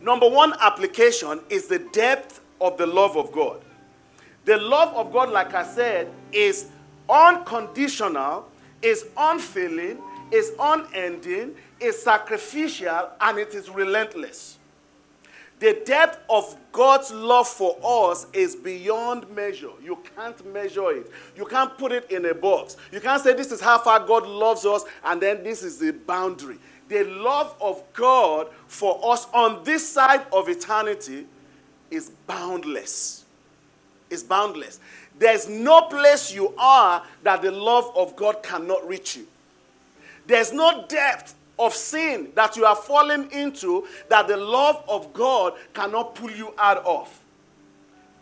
Number 0.00 0.28
one 0.28 0.54
application 0.60 1.40
is 1.48 1.68
the 1.68 1.78
depth 1.78 2.40
of 2.60 2.76
the 2.76 2.86
love 2.86 3.16
of 3.16 3.32
God. 3.32 3.62
The 4.44 4.56
love 4.56 4.94
of 4.94 5.12
God, 5.12 5.30
like 5.30 5.54
I 5.54 5.62
said, 5.64 6.10
is 6.32 6.66
unconditional, 7.08 8.50
is 8.82 9.06
unfailing, 9.16 9.98
is 10.32 10.52
unending, 10.58 11.54
is 11.78 12.02
sacrificial, 12.02 13.10
and 13.20 13.38
it 13.38 13.54
is 13.54 13.68
relentless. 13.68 14.58
The 15.62 15.80
depth 15.86 16.18
of 16.28 16.56
God's 16.72 17.12
love 17.12 17.46
for 17.46 17.78
us 17.84 18.26
is 18.32 18.56
beyond 18.56 19.30
measure. 19.30 19.70
You 19.80 19.96
can't 20.16 20.52
measure 20.52 20.90
it. 20.90 21.12
You 21.36 21.44
can't 21.44 21.78
put 21.78 21.92
it 21.92 22.10
in 22.10 22.24
a 22.24 22.34
box. 22.34 22.76
You 22.90 22.98
can't 22.98 23.22
say 23.22 23.32
this 23.32 23.52
is 23.52 23.60
how 23.60 23.78
far 23.78 24.04
God 24.04 24.26
loves 24.26 24.66
us 24.66 24.82
and 25.04 25.20
then 25.20 25.44
this 25.44 25.62
is 25.62 25.78
the 25.78 25.92
boundary. 25.92 26.58
The 26.88 27.04
love 27.04 27.54
of 27.60 27.80
God 27.92 28.48
for 28.66 29.12
us 29.12 29.28
on 29.32 29.62
this 29.62 29.88
side 29.88 30.26
of 30.32 30.48
eternity 30.48 31.28
is 31.92 32.10
boundless. 32.26 33.24
It's 34.10 34.24
boundless. 34.24 34.80
There's 35.16 35.48
no 35.48 35.82
place 35.82 36.34
you 36.34 36.52
are 36.58 37.04
that 37.22 37.40
the 37.40 37.52
love 37.52 37.88
of 37.94 38.16
God 38.16 38.42
cannot 38.42 38.88
reach 38.88 39.14
you. 39.14 39.28
There's 40.26 40.52
no 40.52 40.86
depth 40.88 41.36
of 41.66 41.74
sin 41.74 42.28
that 42.34 42.56
you 42.56 42.64
are 42.64 42.76
falling 42.76 43.30
into 43.30 43.86
that 44.08 44.28
the 44.28 44.36
love 44.36 44.82
of 44.88 45.12
God 45.12 45.54
cannot 45.72 46.14
pull 46.14 46.30
you 46.30 46.54
out 46.58 46.84
of. 46.84 47.20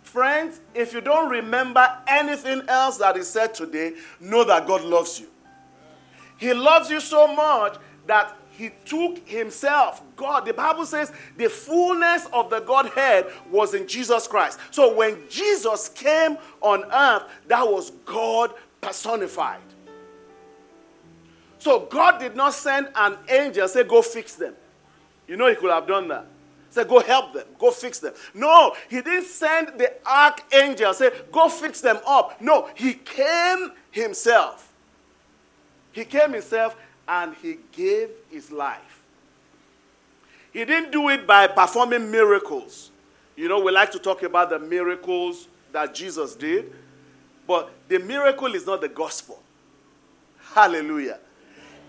Friends, 0.02 0.61
if 0.75 0.92
you 0.92 1.00
don't 1.00 1.30
remember 1.30 1.87
anything 2.06 2.62
else 2.68 2.99
that 2.99 3.16
is 3.16 3.28
said 3.28 3.54
today, 3.54 3.94
know 4.18 4.44
that 4.44 4.66
God 4.66 4.82
loves 4.82 5.20
you. 5.20 5.28
He 6.37 6.52
loves 6.52 6.90
you 6.90 7.00
so 7.00 7.32
much 7.35 7.76
that 8.06 8.37
he 8.50 8.70
took 8.85 9.26
himself, 9.26 10.02
God, 10.16 10.44
the 10.44 10.52
Bible 10.52 10.85
says 10.85 11.12
the 11.38 11.49
fullness 11.49 12.26
of 12.30 12.50
the 12.50 12.61
Godhead 12.61 13.26
was 13.50 13.73
in 13.73 13.87
Jesus 13.87 14.26
Christ. 14.26 14.59
So 14.70 14.94
when 14.94 15.16
Jesus 15.30 15.88
came 15.88 16.37
on 16.61 16.85
earth, 16.92 17.23
that 17.47 17.66
was 17.66 17.90
God 18.04 18.52
personified. 18.82 19.61
So 21.60 21.80
God 21.80 22.18
did 22.18 22.34
not 22.34 22.54
send 22.54 22.88
an 22.96 23.18
angel, 23.28 23.68
say, 23.68 23.84
go 23.84 24.00
fix 24.00 24.34
them. 24.34 24.54
You 25.28 25.36
know, 25.36 25.46
he 25.46 25.54
could 25.54 25.70
have 25.70 25.86
done 25.86 26.08
that. 26.08 26.26
Say, 26.70 26.84
go 26.84 27.00
help 27.00 27.34
them, 27.34 27.46
go 27.58 27.70
fix 27.70 27.98
them. 27.98 28.14
No, 28.32 28.74
he 28.88 29.02
didn't 29.02 29.26
send 29.26 29.78
the 29.78 29.92
archangel, 30.06 30.94
say, 30.94 31.10
go 31.30 31.48
fix 31.50 31.82
them 31.82 31.98
up. 32.06 32.40
No, 32.40 32.70
he 32.74 32.94
came 32.94 33.72
himself. 33.90 34.72
He 35.92 36.04
came 36.04 36.32
himself 36.32 36.76
and 37.06 37.34
he 37.42 37.58
gave 37.72 38.08
his 38.30 38.50
life. 38.50 39.02
He 40.52 40.64
didn't 40.64 40.92
do 40.92 41.10
it 41.10 41.26
by 41.26 41.46
performing 41.46 42.10
miracles. 42.10 42.90
You 43.36 43.48
know, 43.48 43.60
we 43.60 43.70
like 43.70 43.90
to 43.92 43.98
talk 43.98 44.22
about 44.22 44.48
the 44.48 44.58
miracles 44.58 45.46
that 45.72 45.94
Jesus 45.94 46.34
did, 46.34 46.72
but 47.46 47.70
the 47.88 47.98
miracle 47.98 48.54
is 48.54 48.64
not 48.66 48.80
the 48.80 48.88
gospel. 48.88 49.42
Hallelujah. 50.54 51.18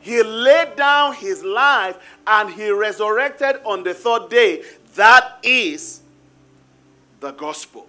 He 0.01 0.21
laid 0.23 0.75
down 0.75 1.13
his 1.13 1.43
life 1.43 1.97
and 2.25 2.49
he 2.49 2.69
resurrected 2.71 3.61
on 3.63 3.83
the 3.83 3.93
third 3.93 4.29
day. 4.29 4.63
That 4.95 5.37
is 5.43 6.01
the 7.19 7.31
gospel. 7.31 7.87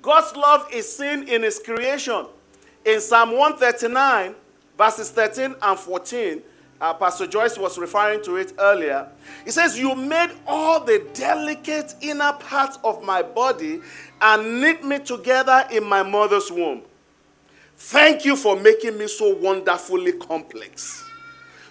God's 0.00 0.36
love 0.36 0.68
is 0.72 0.96
seen 0.96 1.28
in 1.28 1.42
his 1.42 1.58
creation. 1.58 2.26
In 2.84 3.00
Psalm 3.00 3.32
139, 3.32 4.36
verses 4.78 5.10
13 5.10 5.56
and 5.60 5.78
14, 5.78 6.42
uh, 6.80 6.94
Pastor 6.94 7.26
Joyce 7.26 7.58
was 7.58 7.78
referring 7.78 8.22
to 8.22 8.36
it 8.36 8.52
earlier. 8.58 9.08
He 9.44 9.50
says, 9.50 9.78
You 9.78 9.94
made 9.94 10.30
all 10.46 10.84
the 10.84 11.04
delicate 11.14 11.94
inner 12.00 12.32
parts 12.34 12.78
of 12.84 13.02
my 13.02 13.22
body 13.22 13.80
and 14.20 14.60
knit 14.60 14.84
me 14.84 14.98
together 15.00 15.66
in 15.72 15.84
my 15.84 16.02
mother's 16.02 16.50
womb. 16.50 16.82
Thank 17.76 18.24
you 18.24 18.36
for 18.36 18.56
making 18.58 18.96
me 18.98 19.06
so 19.06 19.34
wonderfully 19.34 20.12
complex. 20.12 21.04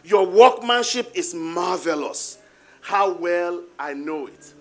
Your 0.04 0.26
workmanship 0.26 1.12
is 1.16 1.34
marvelous. 1.34 2.38
How 2.82 3.12
well 3.14 3.64
I 3.80 3.94
know 3.94 4.28
it. 4.28 4.54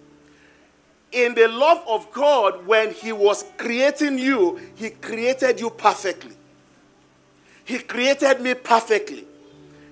In 1.12 1.34
the 1.34 1.46
love 1.46 1.84
of 1.86 2.10
God, 2.12 2.66
when 2.66 2.92
He 2.92 3.12
was 3.12 3.44
creating 3.58 4.18
you, 4.18 4.58
He 4.74 4.90
created 4.90 5.60
you 5.60 5.68
perfectly. 5.68 6.34
He 7.64 7.78
created 7.78 8.40
me 8.40 8.54
perfectly. 8.54 9.26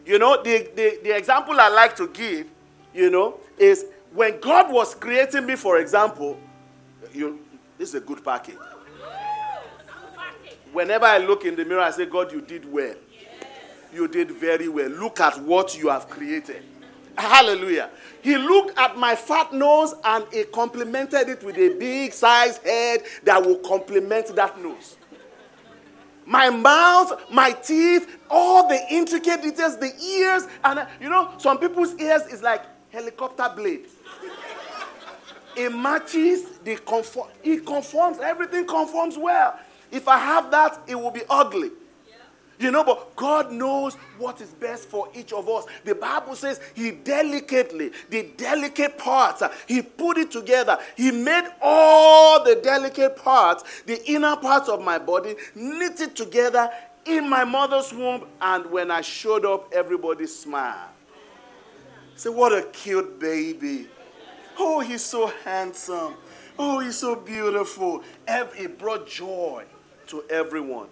You 0.07 0.19
know, 0.19 0.43
the, 0.43 0.69
the, 0.75 0.99
the 1.05 1.17
example 1.17 1.61
I 1.61 1.69
like 1.69 1.95
to 1.97 2.09
give, 2.09 2.47
you 2.95 3.11
know, 3.11 3.39
is 3.59 3.87
when 4.13 4.41
God 4.41 4.73
was 4.73 4.95
creating 4.95 5.47
me, 5.47 5.57
for 5.57 5.79
example, 5.79 6.39
you, 7.13 7.39
this 7.79 7.91
is 7.91 7.95
a 7.97 8.01
good 8.01 8.25
package 8.25 8.57
whenever 10.73 11.05
I 11.07 11.19
look 11.19 11.45
in 11.45 11.57
the 11.57 11.65
mirror, 11.65 11.81
I 11.81 11.91
say, 11.91 12.07
God, 12.07 12.33
you 12.33 12.41
did 12.41 12.71
well. 12.71 12.95
You 13.93 14.09
did 14.09 14.31
very 14.31 14.69
well. 14.69 14.89
Look 14.89 15.21
at 15.21 15.41
what 15.43 15.77
you 15.79 15.89
have 15.89 16.09
created. 16.09 16.63
Hallelujah. 17.17 17.91
He 18.23 18.37
looked 18.39 18.79
at 18.79 18.97
my 18.97 19.15
fat 19.15 19.53
nose 19.53 19.95
and 20.03 20.25
he 20.33 20.45
complimented 20.45 21.29
it 21.29 21.43
with 21.45 21.57
a 21.59 21.71
big 21.79 22.13
size 22.13 22.57
head 22.59 23.03
that 23.25 23.45
will 23.45 23.59
complement 23.59 24.35
that 24.35 24.59
nose. 24.63 24.97
my 26.25 26.49
mouth, 26.49 27.13
my 27.31 27.51
teeth, 27.53 28.19
all 28.31 28.67
the 28.69 28.81
intricate 28.91 29.43
details, 29.43 29.77
the 29.79 29.93
ears, 30.03 30.47
and 30.65 30.79
uh, 30.79 30.87
you 31.01 31.11
know, 31.11 31.33
some 31.37 31.59
people's 31.59 31.95
ears 32.01 32.23
is 32.23 32.43
like 32.43 32.63
helicopter 32.91 33.51
blade. 33.55 33.87
it 35.57 35.71
matches 35.71 36.45
the. 36.65 36.73
It 37.43 37.67
conforms. 37.67 38.19
Everything 38.21 38.67
conforms 38.67 39.19
well. 39.19 39.59
If 39.93 40.09
I 40.09 40.19
have 40.19 40.51
that, 40.51 40.81
it 40.89 40.97
will 40.97 41.11
be 41.11 41.23
ugly. 41.29 41.71
You 42.59 42.71
know, 42.71 42.85
but 42.85 43.17
God 43.17 43.51
knows 43.53 43.95
what 44.19 44.41
is 44.41 44.51
best 44.51 44.89
for 44.89 45.09
each 45.15 45.33
of 45.33 45.49
us. 45.49 45.67
The 45.85 45.97
Bible 45.97 46.37
says 46.37 46.61
He 46.75 46.93
delicately, 46.93 47.91
the 48.09 48.31
delicate 48.37 48.97
parts, 48.99 49.43
uh, 49.43 49.53
He 49.67 49.83
put 49.83 50.17
it 50.17 50.31
together. 50.31 50.79
He 50.97 51.11
made 51.11 51.49
all 51.61 52.45
the 52.45 52.55
delicate 52.55 53.17
parts, 53.17 53.83
the 53.83 54.05
inner 54.09 54.37
parts 54.37 54.69
of 54.69 54.81
my 54.81 54.99
body, 54.99 55.35
knit 55.57 56.01
it 56.01 56.15
together 56.15 56.71
in 57.05 57.29
my 57.29 57.43
mother's 57.43 57.93
womb. 57.93 58.27
And 58.41 58.67
when 58.67 58.93
I 58.93 59.01
showed 59.01 59.45
up, 59.45 59.73
everybody 59.73 60.27
smiled. 60.29 60.91
Say, 62.15 62.31
what 62.31 62.53
a 62.53 62.63
cute 62.63 63.19
baby. 63.19 63.89
Oh, 64.57 64.79
he's 64.79 65.03
so 65.03 65.33
handsome. 65.45 66.15
Oh, 66.57 66.79
he's 66.79 66.99
so 66.99 67.17
beautiful. 67.17 68.05
It 68.29 68.79
brought 68.79 69.09
joy 69.09 69.65
to 70.09 70.25
everyone. 70.31 70.89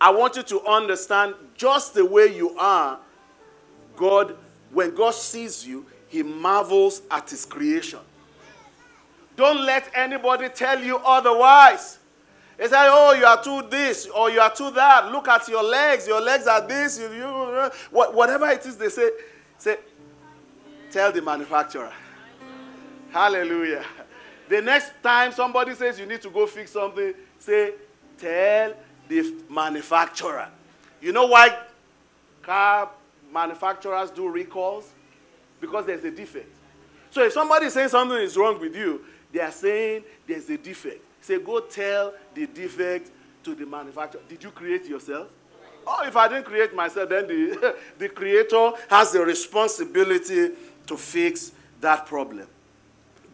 I 0.00 0.10
want 0.10 0.36
you 0.36 0.42
to 0.42 0.62
understand 0.66 1.34
just 1.56 1.94
the 1.94 2.04
way 2.04 2.26
you 2.34 2.56
are, 2.58 2.98
God, 3.96 4.36
when 4.70 4.94
God 4.94 5.14
sees 5.14 5.66
you, 5.66 5.86
he 6.08 6.22
marvels 6.22 7.02
at 7.10 7.30
his 7.30 7.44
creation. 7.44 8.00
Don't 9.36 9.64
let 9.64 9.90
anybody 9.94 10.48
tell 10.48 10.82
you 10.82 10.98
otherwise. 10.98 11.98
They 12.56 12.68
say, 12.68 12.74
oh, 12.76 13.12
you 13.12 13.26
are 13.26 13.42
too 13.42 13.68
this 13.68 14.06
or 14.06 14.30
you 14.30 14.40
are 14.40 14.54
too 14.54 14.70
that. 14.70 15.12
Look 15.12 15.28
at 15.28 15.46
your 15.48 15.62
legs. 15.62 16.06
Your 16.06 16.20
legs 16.20 16.46
are 16.46 16.66
this. 16.66 16.98
You, 16.98 17.12
you, 17.12 17.70
whatever 17.90 18.48
it 18.48 18.64
is 18.64 18.76
they 18.76 18.88
say, 18.88 19.10
say, 19.58 19.76
tell 20.90 21.12
the 21.12 21.20
manufacturer. 21.20 21.92
Hallelujah. 23.10 23.84
The 24.48 24.62
next 24.62 24.92
time 25.02 25.32
somebody 25.32 25.74
says 25.74 25.98
you 25.98 26.06
need 26.06 26.22
to 26.22 26.30
go 26.30 26.46
fix 26.46 26.70
something, 26.72 27.12
say, 27.38 27.74
tell 28.18 28.74
the 29.08 29.34
manufacturer. 29.48 30.48
You 31.00 31.12
know 31.12 31.26
why 31.26 31.56
car 32.42 32.90
manufacturers 33.32 34.10
do 34.10 34.28
recalls? 34.28 34.90
Because 35.60 35.86
there's 35.86 36.04
a 36.04 36.10
defect. 36.10 36.54
So 37.10 37.24
if 37.24 37.32
somebody 37.32 37.70
saying 37.70 37.88
something 37.88 38.18
is 38.18 38.36
wrong 38.36 38.60
with 38.60 38.74
you, 38.76 39.02
they 39.32 39.40
are 39.40 39.52
saying 39.52 40.04
there's 40.26 40.48
a 40.50 40.58
defect. 40.58 41.02
Say, 41.20 41.38
go 41.38 41.60
tell 41.60 42.14
the 42.34 42.46
defect 42.46 43.10
to 43.44 43.54
the 43.54 43.66
manufacturer. 43.66 44.20
Did 44.28 44.42
you 44.42 44.50
create 44.50 44.86
yourself? 44.86 45.28
Oh, 45.86 46.04
if 46.04 46.16
I 46.16 46.28
didn't 46.28 46.44
create 46.44 46.74
myself, 46.74 47.08
then 47.08 47.28
the, 47.28 47.76
the 47.98 48.08
creator 48.08 48.72
has 48.90 49.12
the 49.12 49.24
responsibility 49.24 50.50
to 50.86 50.96
fix 50.96 51.52
that 51.80 52.06
problem. 52.06 52.46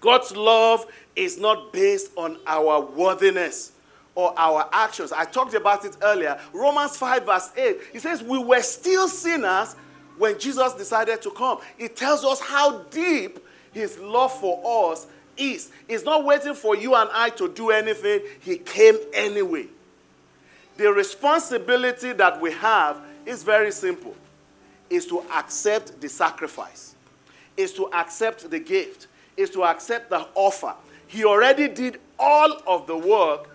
God's 0.01 0.37
love 0.37 0.87
is 1.15 1.39
not 1.39 1.73
based 1.73 2.11
on 2.17 2.39
our 2.47 2.81
worthiness 2.81 3.73
or 4.15 4.39
our 4.39 4.69
actions. 4.73 5.13
I 5.13 5.25
talked 5.25 5.55
about 5.55 5.85
it 5.85 5.97
earlier. 6.03 6.39
Romans 6.53 6.97
5, 6.97 7.25
verse 7.25 7.51
8. 7.57 7.77
It 7.95 8.01
says, 8.01 8.23
We 8.23 8.39
were 8.39 8.63
still 8.63 9.09
sinners 9.09 9.75
when 10.19 10.39
Jesus 10.39 10.75
decided 10.75 11.23
to 11.23 11.31
come. 11.31 11.59
It 11.79 11.97
tells 11.97 12.25
us 12.25 12.41
how 12.41 12.83
deep 12.91 13.39
his 13.73 13.99
love 13.99 14.39
for 14.39 14.93
us 14.93 15.07
is. 15.37 15.71
He's 15.89 16.05
not 16.05 16.25
waiting 16.25 16.55
for 16.55 16.77
you 16.77 16.95
and 16.95 17.09
I 17.13 17.31
to 17.31 17.49
do 17.49 17.71
anything, 17.71 18.21
he 18.41 18.59
came 18.59 18.97
anyway. 19.15 19.67
The 20.77 20.93
responsibility 20.93 22.13
that 22.13 22.41
we 22.41 22.53
have 22.53 23.01
is 23.27 23.43
very 23.43 23.73
simple 23.73 24.17
is 24.91 25.07
to 25.07 25.21
accept 25.35 26.01
the 26.01 26.09
sacrifice, 26.09 26.95
is 27.57 27.73
to 27.75 27.91
accept 27.95 28.51
the 28.51 28.59
gift, 28.59 29.07
is 29.37 29.49
to 29.51 29.65
accept 29.65 30.11
the 30.11 30.27
offer. 30.35 30.75
He 31.07 31.25
already 31.25 31.69
did 31.69 31.99
all 32.19 32.59
of 32.67 32.87
the 32.87 32.97
work 32.97 33.49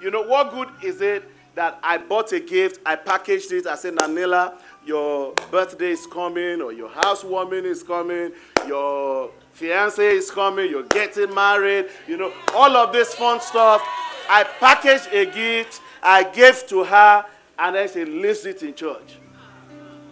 you 0.00 0.10
know, 0.10 0.22
what 0.22 0.52
good 0.52 0.68
is 0.82 1.00
it 1.00 1.24
that 1.54 1.78
I 1.82 1.98
bought 1.98 2.32
a 2.32 2.40
gift, 2.40 2.80
I 2.86 2.94
packaged 2.94 3.50
it, 3.52 3.66
I 3.66 3.74
said, 3.74 3.96
Nanila, 3.96 4.54
your 4.86 5.34
birthday 5.50 5.90
is 5.90 6.06
coming, 6.06 6.62
or 6.62 6.72
your 6.72 6.88
housewarming 6.88 7.64
is 7.64 7.82
coming, 7.82 8.32
your 8.66 9.30
fiance 9.52 10.06
is 10.06 10.30
coming, 10.30 10.70
you're 10.70 10.84
getting 10.84 11.34
married, 11.34 11.86
you 12.06 12.16
know, 12.16 12.32
all 12.54 12.76
of 12.76 12.92
this 12.92 13.12
fun 13.12 13.40
stuff. 13.40 13.82
I 14.30 14.44
packaged 14.44 15.08
a 15.12 15.26
gift, 15.26 15.80
I 16.00 16.22
gave 16.22 16.64
to 16.68 16.84
her, 16.84 17.24
and 17.58 17.74
then 17.74 17.88
she 17.92 18.04
leaves 18.04 18.46
it 18.46 18.62
in 18.62 18.74
church. 18.74 19.18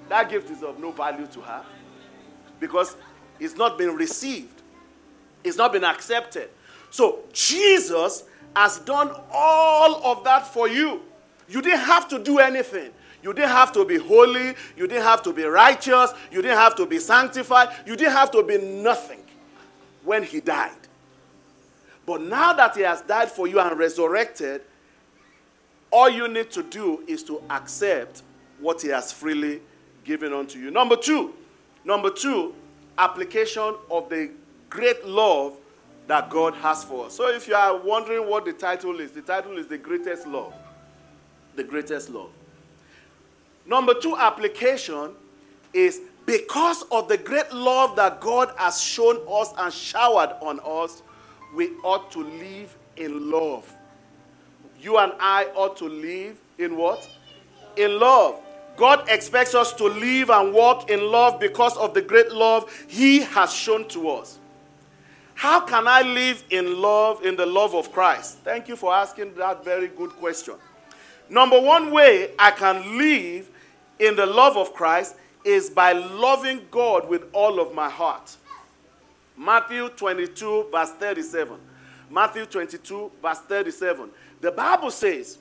That 0.08 0.28
gift 0.28 0.50
is 0.50 0.62
of 0.62 0.80
no 0.80 0.90
value 0.90 1.26
to 1.28 1.40
her 1.42 1.64
because 2.58 2.96
it's 3.38 3.54
not 3.56 3.78
been 3.78 3.94
received, 3.94 4.62
it's 5.44 5.56
not 5.56 5.72
been 5.72 5.84
accepted. 5.84 6.50
So 6.90 7.20
Jesus 7.32 8.24
has 8.54 8.78
done 8.80 9.10
all 9.32 10.04
of 10.04 10.24
that 10.24 10.46
for 10.46 10.68
you. 10.68 11.02
You 11.48 11.62
didn't 11.62 11.80
have 11.80 12.08
to 12.08 12.18
do 12.18 12.38
anything. 12.38 12.90
You 13.22 13.32
didn't 13.32 13.50
have 13.50 13.72
to 13.72 13.84
be 13.84 13.98
holy. 13.98 14.54
You 14.76 14.86
didn't 14.86 15.02
have 15.02 15.22
to 15.24 15.32
be 15.32 15.44
righteous. 15.44 16.12
You 16.30 16.42
didn't 16.42 16.58
have 16.58 16.76
to 16.76 16.86
be 16.86 16.98
sanctified. 16.98 17.70
You 17.86 17.96
didn't 17.96 18.12
have 18.12 18.30
to 18.32 18.42
be 18.42 18.58
nothing 18.58 19.22
when 20.04 20.22
he 20.22 20.40
died. 20.40 20.70
But 22.06 22.20
now 22.22 22.52
that 22.52 22.76
he 22.76 22.82
has 22.82 23.02
died 23.02 23.30
for 23.30 23.48
you 23.48 23.58
and 23.58 23.76
resurrected, 23.76 24.62
all 25.90 26.08
you 26.08 26.28
need 26.28 26.50
to 26.52 26.62
do 26.62 27.02
is 27.08 27.22
to 27.24 27.42
accept 27.50 28.22
what 28.60 28.80
he 28.82 28.88
has 28.88 29.12
freely 29.12 29.60
given 30.04 30.32
unto 30.32 30.58
you. 30.58 30.70
Number 30.70 30.96
two, 30.96 31.34
number 31.84 32.10
two, 32.10 32.54
application 32.96 33.74
of 33.90 34.08
the 34.08 34.30
great 34.70 35.04
love 35.04 35.56
that 36.06 36.30
God 36.30 36.54
has 36.54 36.84
for 36.84 37.06
us. 37.06 37.16
So 37.16 37.28
if 37.28 37.48
you 37.48 37.54
are 37.54 37.76
wondering 37.76 38.28
what 38.28 38.44
the 38.44 38.52
title 38.52 39.00
is, 39.00 39.10
the 39.10 39.22
title 39.22 39.58
is 39.58 39.66
The 39.66 39.78
Greatest 39.78 40.26
Love. 40.26 40.54
The 41.56 41.64
Greatest 41.64 42.10
Love. 42.10 42.30
Number 43.66 43.94
two 43.94 44.16
application 44.16 45.10
is 45.72 46.00
because 46.24 46.82
of 46.90 47.08
the 47.08 47.16
great 47.16 47.52
love 47.52 47.96
that 47.96 48.20
God 48.20 48.52
has 48.56 48.80
shown 48.80 49.18
us 49.28 49.52
and 49.58 49.72
showered 49.72 50.30
on 50.40 50.60
us, 50.64 51.02
we 51.54 51.70
ought 51.82 52.10
to 52.12 52.20
live 52.20 52.76
in 52.96 53.30
love. 53.30 53.72
You 54.80 54.98
and 54.98 55.12
I 55.18 55.46
ought 55.54 55.76
to 55.78 55.88
live 55.88 56.38
in 56.58 56.76
what? 56.76 57.08
In 57.76 57.98
love. 57.98 58.40
God 58.76 59.08
expects 59.08 59.54
us 59.54 59.72
to 59.74 59.84
live 59.84 60.30
and 60.30 60.52
walk 60.52 60.90
in 60.90 61.00
love 61.00 61.40
because 61.40 61.76
of 61.76 61.94
the 61.94 62.02
great 62.02 62.30
love 62.30 62.70
He 62.88 63.20
has 63.20 63.52
shown 63.52 63.88
to 63.88 64.10
us. 64.10 64.38
How 65.36 65.60
can 65.60 65.86
I 65.86 66.00
live 66.00 66.42
in 66.48 66.80
love, 66.80 67.22
in 67.24 67.36
the 67.36 67.44
love 67.44 67.74
of 67.74 67.92
Christ? 67.92 68.38
Thank 68.38 68.68
you 68.68 68.74
for 68.74 68.92
asking 68.92 69.34
that 69.34 69.62
very 69.62 69.86
good 69.86 70.10
question. 70.12 70.54
Number 71.28 71.60
one 71.60 71.90
way 71.90 72.30
I 72.38 72.50
can 72.50 72.96
live 72.96 73.50
in 73.98 74.16
the 74.16 74.24
love 74.24 74.56
of 74.56 74.72
Christ 74.72 75.14
is 75.44 75.68
by 75.68 75.92
loving 75.92 76.62
God 76.70 77.06
with 77.06 77.26
all 77.34 77.60
of 77.60 77.74
my 77.74 77.90
heart. 77.90 78.34
Matthew 79.36 79.90
22, 79.90 80.68
verse 80.72 80.92
37. 80.92 81.58
Matthew 82.10 82.46
22, 82.46 83.12
verse 83.20 83.40
37. 83.40 84.08
The 84.40 84.52
Bible 84.52 84.90
says, 84.90 85.36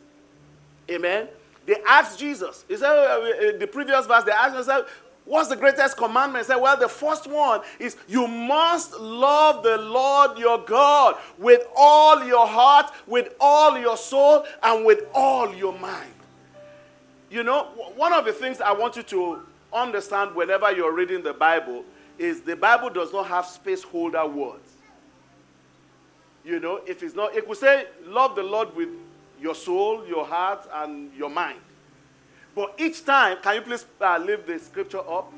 Amen. 0.92 1.30
They 1.66 1.78
asked 1.88 2.20
Jesus, 2.20 2.64
he 2.68 2.78
said, 2.78 2.92
uh, 2.92 3.22
uh, 3.22 3.58
the 3.58 3.68
previous 3.68 4.06
verse, 4.06 4.24
they 4.24 4.32
asked 4.32 4.70
him, 4.70 4.86
What's 5.26 5.50
the 5.50 5.56
greatest 5.56 5.98
commandment? 5.98 6.46
Say, 6.46 6.56
well, 6.56 6.78
the 6.78 6.88
first 6.88 7.28
one 7.28 7.62
is 7.80 7.98
you 8.08 8.28
must 8.28 8.94
love 9.00 9.64
the 9.64 9.78
Lord 9.78 10.38
your 10.38 10.60
God 10.60 11.16
with 11.40 11.66
all 11.76 12.24
your 12.24 12.46
heart, 12.46 12.92
with 13.08 13.34
all 13.40 13.78
your 13.78 13.98
soul, 13.98 14.46
and 14.62 14.86
with 14.86 15.08
all 15.16 15.54
your 15.56 15.78
mind. 15.78 16.14
You 17.32 17.44
know, 17.44 17.64
one 17.96 18.14
of 18.14 18.26
the 18.26 18.34
things 18.34 18.62
I 18.62 18.72
want 18.72 18.96
you 18.96 19.04
to 19.04 19.42
understand 19.74 20.36
whenever 20.36 20.72
you're 20.72 20.94
reading 20.94 21.24
the 21.24 21.34
Bible 21.34 21.84
is 22.20 22.42
the 22.42 22.56
Bible 22.56 22.92
does 22.92 23.12
not 23.12 23.28
have 23.28 23.48
space 23.48 23.82
holder 23.82 24.26
words. 24.28 24.74
You 26.46 26.60
know, 26.60 26.82
if 26.86 27.02
it's 27.02 27.16
not, 27.16 27.36
it 27.36 27.48
could 27.48 27.58
say, 27.58 27.88
love 28.06 28.36
the 28.36 28.44
Lord 28.44 28.76
with 28.76 28.90
your 29.42 29.56
soul, 29.56 30.06
your 30.08 30.24
heart, 30.24 30.70
and 30.72 31.12
your 31.16 31.32
mind. 31.32 31.60
But 32.56 32.76
each 32.78 33.04
time, 33.04 33.38
can 33.42 33.56
you 33.56 33.62
please 33.62 33.86
uh, 34.00 34.18
leave 34.18 34.48
the 34.48 34.58
scripture 34.60 35.00
up? 35.00 35.32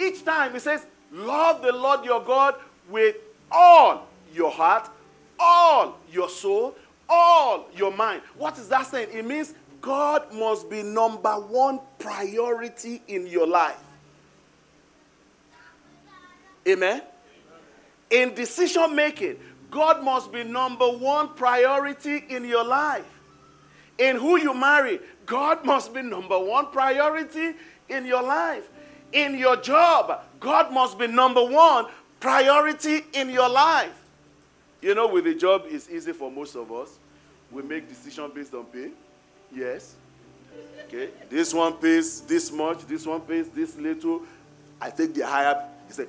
Each 0.00 0.24
time 0.24 0.54
it 0.54 0.60
says, 0.60 0.86
Love 1.12 1.62
the 1.62 1.72
Lord 1.72 2.04
your 2.04 2.22
God 2.22 2.56
with 2.88 3.16
all 3.50 4.06
your 4.32 4.50
heart, 4.50 4.88
all 5.38 5.98
your 6.10 6.28
soul, 6.28 6.74
all 7.08 7.66
your 7.76 7.92
mind. 7.92 8.22
What 8.36 8.58
is 8.58 8.68
that 8.68 8.86
saying? 8.86 9.08
It 9.12 9.24
means 9.24 9.54
God 9.80 10.32
must 10.32 10.70
be 10.70 10.82
number 10.82 11.32
one 11.32 11.80
priority 11.98 13.02
in 13.06 13.26
your 13.26 13.46
life. 13.46 13.76
Amen? 16.66 17.02
In 18.10 18.34
decision 18.34 18.94
making, 18.94 19.36
God 19.70 20.02
must 20.02 20.32
be 20.32 20.42
number 20.42 20.86
one 20.86 21.34
priority 21.34 22.24
in 22.28 22.44
your 22.44 22.64
life. 22.64 23.13
In 23.98 24.16
who 24.16 24.38
you 24.38 24.54
marry, 24.54 25.00
God 25.26 25.64
must 25.64 25.94
be 25.94 26.02
number 26.02 26.38
one 26.38 26.66
priority 26.70 27.54
in 27.88 28.04
your 28.06 28.22
life. 28.22 28.68
In 29.12 29.38
your 29.38 29.56
job, 29.56 30.22
God 30.40 30.72
must 30.72 30.98
be 30.98 31.06
number 31.06 31.44
one 31.44 31.86
priority 32.18 33.02
in 33.12 33.30
your 33.30 33.48
life. 33.48 33.94
You 34.82 34.94
know, 34.94 35.06
with 35.06 35.26
a 35.26 35.34
job, 35.34 35.64
it's 35.66 35.88
easy 35.88 36.12
for 36.12 36.30
most 36.30 36.56
of 36.56 36.70
us. 36.72 36.98
We 37.50 37.62
make 37.62 37.88
decisions 37.88 38.32
based 38.34 38.54
on 38.54 38.64
pay. 38.64 38.90
Yes. 39.54 39.94
Okay. 40.86 41.10
This 41.30 41.54
one 41.54 41.74
pays 41.74 42.20
this 42.22 42.50
much, 42.52 42.86
this 42.86 43.06
one 43.06 43.20
pays 43.20 43.48
this 43.48 43.76
little. 43.76 44.22
I 44.80 44.90
take 44.90 45.14
the 45.14 45.26
higher. 45.26 45.68
He 45.86 45.92
said, 45.92 46.08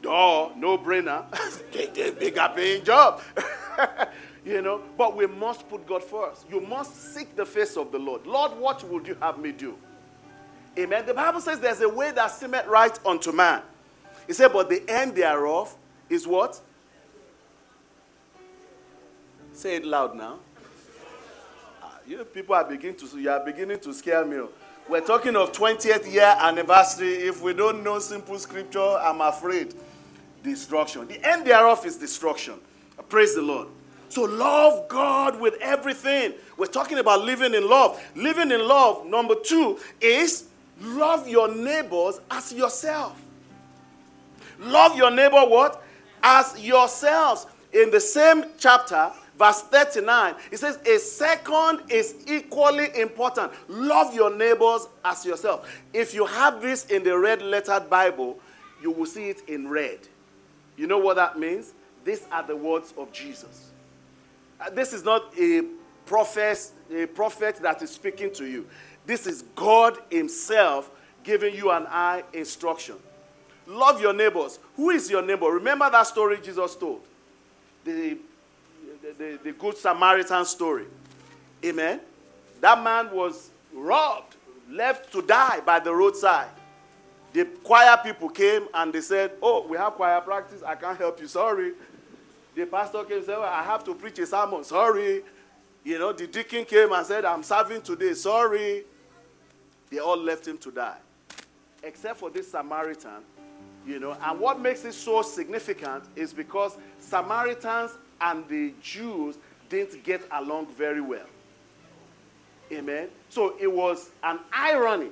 duh, 0.00 0.50
no 0.56 0.78
brainer. 0.78 1.24
take 1.72 1.94
the 1.94 2.12
bigger 2.12 2.52
paying 2.54 2.84
job. 2.84 3.20
you 4.44 4.60
know, 4.60 4.82
but 4.98 5.16
we 5.16 5.26
must 5.26 5.68
put 5.68 5.86
God 5.86 6.04
first. 6.04 6.44
You 6.50 6.60
must 6.60 7.14
seek 7.14 7.34
the 7.34 7.46
face 7.46 7.76
of 7.76 7.90
the 7.90 7.98
Lord. 7.98 8.26
Lord, 8.26 8.52
what 8.58 8.84
would 8.84 9.06
you 9.06 9.16
have 9.20 9.38
me 9.38 9.52
do? 9.52 9.76
Amen. 10.78 11.06
The 11.06 11.14
Bible 11.14 11.40
says 11.40 11.60
there's 11.60 11.80
a 11.80 11.88
way 11.88 12.10
that 12.12 12.30
seemeth 12.30 12.66
right 12.66 12.98
unto 13.06 13.32
man. 13.32 13.62
He 14.26 14.32
said, 14.32 14.52
but 14.52 14.68
the 14.68 14.82
end 14.88 15.14
thereof 15.14 15.74
is 16.10 16.26
what? 16.26 16.60
Say 19.52 19.76
it 19.76 19.84
loud 19.84 20.16
now. 20.16 20.38
Ah, 21.82 21.98
you 22.06 22.18
know, 22.18 22.24
people 22.24 22.54
are 22.54 22.64
beginning 22.64 22.96
to 22.96 23.20
you 23.20 23.30
are 23.30 23.44
beginning 23.44 23.78
to 23.80 23.94
scare 23.94 24.24
me. 24.24 24.42
We're 24.88 25.00
talking 25.00 25.36
of 25.36 25.52
20th 25.52 26.12
year 26.12 26.36
anniversary. 26.38 27.14
If 27.14 27.40
we 27.40 27.54
don't 27.54 27.82
know 27.82 27.98
simple 28.00 28.38
scripture, 28.38 28.80
I'm 28.80 29.20
afraid. 29.20 29.74
Destruction. 30.42 31.06
The 31.06 31.24
end 31.26 31.46
thereof 31.46 31.86
is 31.86 31.96
destruction. 31.96 32.54
Praise 33.08 33.34
the 33.34 33.42
Lord. 33.42 33.68
So 34.08 34.22
love 34.22 34.88
God 34.88 35.40
with 35.40 35.54
everything. 35.60 36.34
We're 36.56 36.66
talking 36.66 36.98
about 36.98 37.24
living 37.24 37.54
in 37.54 37.68
love. 37.68 38.00
Living 38.14 38.50
in 38.50 38.66
love, 38.66 39.06
number 39.06 39.34
two, 39.34 39.78
is 40.00 40.44
love 40.80 41.28
your 41.28 41.52
neighbors 41.54 42.20
as 42.30 42.52
yourself. 42.52 43.20
Love 44.60 44.96
your 44.96 45.10
neighbor 45.10 45.44
what? 45.44 45.82
As 46.22 46.58
yourselves. 46.64 47.46
In 47.72 47.90
the 47.90 48.00
same 48.00 48.44
chapter, 48.58 49.10
verse 49.38 49.62
39, 49.62 50.36
it 50.52 50.58
says, 50.58 50.78
A 50.86 50.98
second 50.98 51.82
is 51.88 52.14
equally 52.28 52.88
important. 53.00 53.52
Love 53.68 54.14
your 54.14 54.34
neighbors 54.34 54.86
as 55.04 55.26
yourself. 55.26 55.68
If 55.92 56.14
you 56.14 56.24
have 56.24 56.62
this 56.62 56.86
in 56.86 57.02
the 57.02 57.18
red 57.18 57.42
lettered 57.42 57.90
Bible, 57.90 58.38
you 58.80 58.90
will 58.90 59.06
see 59.06 59.28
it 59.28 59.48
in 59.48 59.68
red. 59.68 59.98
You 60.76 60.86
know 60.86 60.98
what 60.98 61.16
that 61.16 61.38
means? 61.38 61.72
These 62.04 62.26
are 62.30 62.42
the 62.42 62.56
words 62.56 62.92
of 62.96 63.12
Jesus. 63.12 63.63
Uh, 64.60 64.70
this 64.70 64.92
is 64.92 65.04
not 65.04 65.32
a 65.38 65.62
prophet, 66.06 66.70
a 66.94 67.06
prophet 67.06 67.56
that 67.56 67.82
is 67.82 67.90
speaking 67.90 68.32
to 68.34 68.46
you. 68.46 68.66
This 69.06 69.26
is 69.26 69.42
God 69.54 69.98
Himself 70.10 70.90
giving 71.22 71.54
you 71.54 71.70
and 71.70 71.86
I 71.88 72.22
instruction. 72.32 72.96
Love 73.66 74.00
your 74.00 74.12
neighbors. 74.12 74.58
Who 74.76 74.90
is 74.90 75.10
your 75.10 75.22
neighbor? 75.22 75.46
Remember 75.46 75.88
that 75.90 76.06
story 76.06 76.38
Jesus 76.42 76.76
told? 76.76 77.00
The, 77.84 78.18
the, 79.02 79.12
the, 79.18 79.38
the 79.42 79.52
Good 79.52 79.78
Samaritan 79.78 80.44
story. 80.44 80.84
Amen. 81.64 82.00
That 82.60 82.82
man 82.82 83.10
was 83.14 83.50
robbed, 83.72 84.36
left 84.70 85.12
to 85.12 85.22
die 85.22 85.60
by 85.60 85.80
the 85.80 85.94
roadside. 85.94 86.48
The 87.32 87.46
choir 87.64 87.98
people 88.02 88.28
came 88.28 88.68
and 88.72 88.92
they 88.92 89.00
said, 89.00 89.32
Oh, 89.42 89.66
we 89.66 89.76
have 89.76 89.94
choir 89.94 90.20
practice. 90.20 90.62
I 90.62 90.76
can't 90.76 90.96
help 90.96 91.20
you. 91.20 91.26
Sorry. 91.26 91.72
The 92.54 92.66
pastor 92.66 93.04
came 93.04 93.18
and 93.18 93.26
said, 93.26 93.38
well, 93.38 93.52
I 93.52 93.62
have 93.62 93.84
to 93.84 93.94
preach 93.94 94.18
a 94.18 94.26
sermon. 94.26 94.64
Sorry. 94.64 95.22
You 95.82 95.98
know, 95.98 96.12
the 96.12 96.26
deacon 96.26 96.64
came 96.64 96.92
and 96.92 97.06
said, 97.06 97.24
I'm 97.24 97.42
serving 97.42 97.82
today. 97.82 98.14
Sorry. 98.14 98.84
They 99.90 99.98
all 99.98 100.16
left 100.16 100.46
him 100.46 100.58
to 100.58 100.70
die. 100.70 100.96
Except 101.82 102.18
for 102.18 102.30
this 102.30 102.50
Samaritan 102.50 103.22
you 103.86 104.00
know, 104.00 104.16
and 104.22 104.40
what 104.40 104.60
makes 104.60 104.84
it 104.84 104.94
so 104.94 105.20
significant 105.22 106.04
is 106.16 106.32
because 106.32 106.76
Samaritans 106.98 107.92
and 108.20 108.46
the 108.48 108.72
Jews 108.82 109.36
didn't 109.68 110.02
get 110.02 110.22
along 110.32 110.68
very 110.68 111.00
well. 111.00 111.26
Amen. 112.72 113.08
So 113.28 113.56
it 113.60 113.70
was 113.70 114.10
an 114.22 114.38
irony 114.52 115.10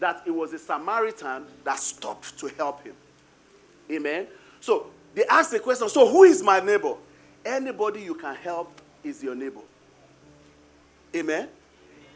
that 0.00 0.22
it 0.26 0.30
was 0.30 0.52
a 0.54 0.58
Samaritan 0.58 1.44
that 1.64 1.78
stopped 1.78 2.38
to 2.38 2.48
help 2.48 2.82
him. 2.82 2.94
Amen. 3.90 4.26
So 4.60 4.86
they 5.14 5.24
ask 5.26 5.50
the 5.50 5.60
question 5.60 5.88
so 5.88 6.08
who 6.08 6.24
is 6.24 6.42
my 6.42 6.60
neighbor? 6.60 6.94
Anybody 7.44 8.02
you 8.02 8.14
can 8.14 8.34
help 8.34 8.80
is 9.02 9.22
your 9.22 9.34
neighbor. 9.34 9.60
Amen. 11.14 11.48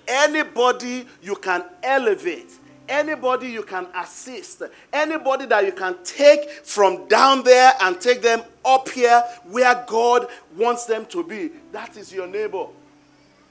Anybody 0.07 1.07
you 1.23 1.37
can 1.37 1.65
elevate 1.83 2.51
anybody 2.89 3.49
you 3.49 3.63
can 3.63 3.87
assist, 3.95 4.63
anybody 4.93 5.47
that 5.47 5.65
you 5.65 5.73
can 5.73 5.97
take 6.03 6.49
from 6.51 7.07
down 7.09 7.43
there 7.45 7.73
and 7.83 8.01
take 8.01 8.23
them 8.23 8.43
up 8.65 8.89
here 8.89 9.23
where 9.45 9.85
God 9.87 10.29
wants 10.57 10.87
them 10.87 11.07
to 11.07 11.23
be. 11.23 11.51
That 11.73 11.97
is 11.97 12.13
your 12.13 12.27
neighbor. 12.27 12.67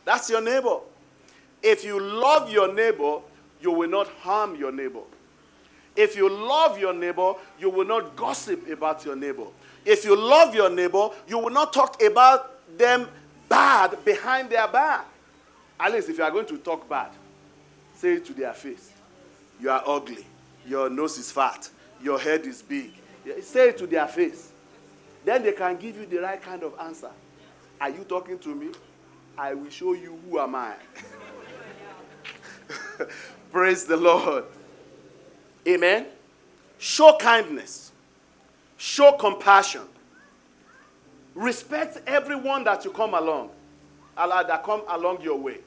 That's 0.05 0.29
your 0.29 0.41
neighbor. 0.41 0.77
If 1.61 1.83
you 1.83 1.99
love 1.99 2.51
your 2.51 2.73
neighbor, 2.73 3.19
you 3.61 3.71
will 3.71 3.89
not 3.89 4.07
harm 4.07 4.55
your 4.55 4.71
neighbor. 4.71 5.01
If 5.97 6.15
you 6.15 6.29
love 6.29 6.77
your 6.79 6.93
neighbor, 6.93 7.33
you 7.59 7.71
will 7.71 7.85
not 7.85 8.15
gossip 8.15 8.69
about 8.69 9.03
your 9.03 9.15
neighbor. 9.15 9.47
If 9.83 10.05
you 10.05 10.15
love 10.15 10.53
your 10.53 10.69
neighbor, 10.69 11.09
you 11.27 11.39
will 11.39 11.49
not 11.49 11.73
talk 11.73 12.01
about 12.03 12.77
them 12.77 13.07
bad 13.49 14.05
behind 14.05 14.51
their 14.51 14.67
back. 14.67 15.07
At 15.79 15.91
least 15.91 16.09
if 16.09 16.19
you 16.19 16.23
are 16.23 16.29
going 16.29 16.45
to 16.45 16.57
talk 16.59 16.87
bad, 16.87 17.09
say 17.95 18.13
it 18.13 18.25
to 18.25 18.33
their 18.33 18.53
face. 18.53 18.91
You 19.59 19.71
are 19.71 19.81
ugly. 19.87 20.25
Your 20.67 20.87
nose 20.89 21.17
is 21.17 21.31
fat. 21.31 21.67
Your 22.03 22.19
head 22.19 22.45
is 22.45 22.61
big. 22.61 22.93
Say 23.41 23.69
it 23.69 23.77
to 23.79 23.87
their 23.87 24.07
face. 24.07 24.51
Then 25.25 25.41
they 25.41 25.53
can 25.53 25.77
give 25.77 25.97
you 25.97 26.05
the 26.05 26.19
right 26.19 26.41
kind 26.41 26.61
of 26.61 26.73
answer. 26.79 27.09
Are 27.81 27.89
you 27.89 28.03
talking 28.03 28.37
to 28.39 28.53
me? 28.53 28.69
I 29.35 29.55
will 29.55 29.69
show 29.69 29.93
you 29.93 30.19
who 30.29 30.39
am 30.39 30.55
I. 30.55 30.73
Praise 33.51 33.85
the 33.85 33.97
Lord. 33.97 34.45
Amen. 35.67 36.05
Show 36.77 37.17
kindness. 37.19 37.91
Show 38.77 39.13
compassion. 39.13 39.81
Respect 41.35 41.97
everyone 42.07 42.63
that 42.63 42.85
you 42.85 42.91
come 42.91 43.13
along, 43.13 43.49
that 44.15 44.63
come 44.63 44.83
along 44.87 45.21
your 45.21 45.37
way. 45.37 45.57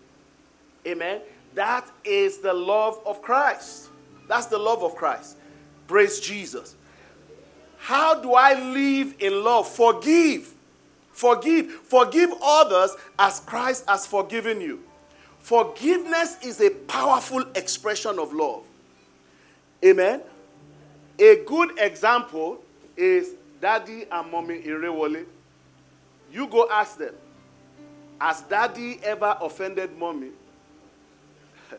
Amen. 0.87 1.21
That 1.55 1.91
is 2.05 2.39
the 2.39 2.53
love 2.53 3.01
of 3.05 3.21
Christ. 3.23 3.89
That's 4.29 4.47
the 4.47 4.59
love 4.59 4.83
of 4.83 4.95
Christ. 4.95 5.37
Praise 5.87 6.21
Jesus. 6.21 6.77
How 7.79 8.21
do 8.21 8.35
I 8.35 8.55
live 8.55 9.15
in 9.19 9.43
love? 9.43 9.69
Forgive. 9.69 10.55
Forgive. 11.13 11.71
Forgive 11.71 12.31
others 12.41 12.93
as 13.19 13.41
Christ 13.41 13.85
has 13.89 14.07
forgiven 14.07 14.61
you. 14.61 14.83
Forgiveness 15.41 16.37
is 16.45 16.61
a 16.61 16.71
powerful 16.71 17.45
expression 17.55 18.19
of 18.19 18.33
love. 18.33 18.65
Amen. 19.85 20.23
A 21.19 21.43
good 21.47 21.79
example 21.79 22.62
is 22.97 23.35
daddy 23.61 24.07
and 24.11 24.31
mommy 24.31 24.61
Irewole. 24.62 25.25
You 26.33 26.47
go 26.47 26.69
ask 26.71 26.99
them, 26.99 27.14
Has 28.21 28.43
daddy 28.43 29.01
ever 29.03 29.37
offended 29.40 29.97
mommy? 29.99 30.31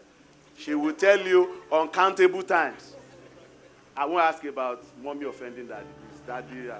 She 0.57 0.75
will 0.75 0.93
tell 0.93 1.19
you 1.19 1.63
uncountable 1.71 2.43
times. 2.43 2.93
I 3.95 4.05
won't 4.05 4.23
ask 4.23 4.43
about 4.43 4.83
mommy 5.03 5.25
offending 5.25 5.67
daddy. 5.67 5.87
It's 6.11 6.19
daddy. 6.21 6.69
Uh... 6.69 6.79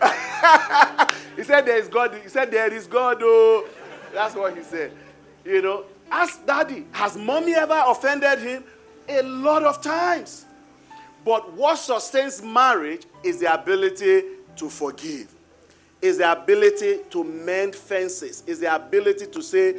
he 1.36 1.42
said 1.44 1.66
there 1.66 1.78
is 1.78 1.88
God. 1.88 2.14
He 2.22 2.28
said 2.28 2.50
there 2.50 2.72
is 2.72 2.86
God. 2.86 3.18
Oh, 3.20 3.66
that's 4.12 4.34
what 4.34 4.56
he 4.56 4.62
said. 4.62 4.92
You 5.44 5.62
know, 5.62 5.84
ask 6.10 6.44
daddy, 6.46 6.86
has 6.92 7.16
mommy 7.16 7.54
ever 7.54 7.82
offended 7.86 8.38
him? 8.40 8.64
A 9.08 9.22
lot 9.22 9.64
of 9.64 9.82
times. 9.82 10.44
But 11.24 11.52
what 11.52 11.76
sustains 11.78 12.42
marriage 12.42 13.04
is 13.22 13.40
the 13.40 13.52
ability 13.52 14.22
to 14.56 14.68
forgive, 14.68 15.28
is 16.00 16.18
the 16.18 16.32
ability 16.32 17.00
to 17.10 17.24
mend 17.24 17.74
fences, 17.74 18.42
is 18.46 18.60
the 18.60 18.74
ability 18.74 19.26
to 19.26 19.42
say, 19.42 19.76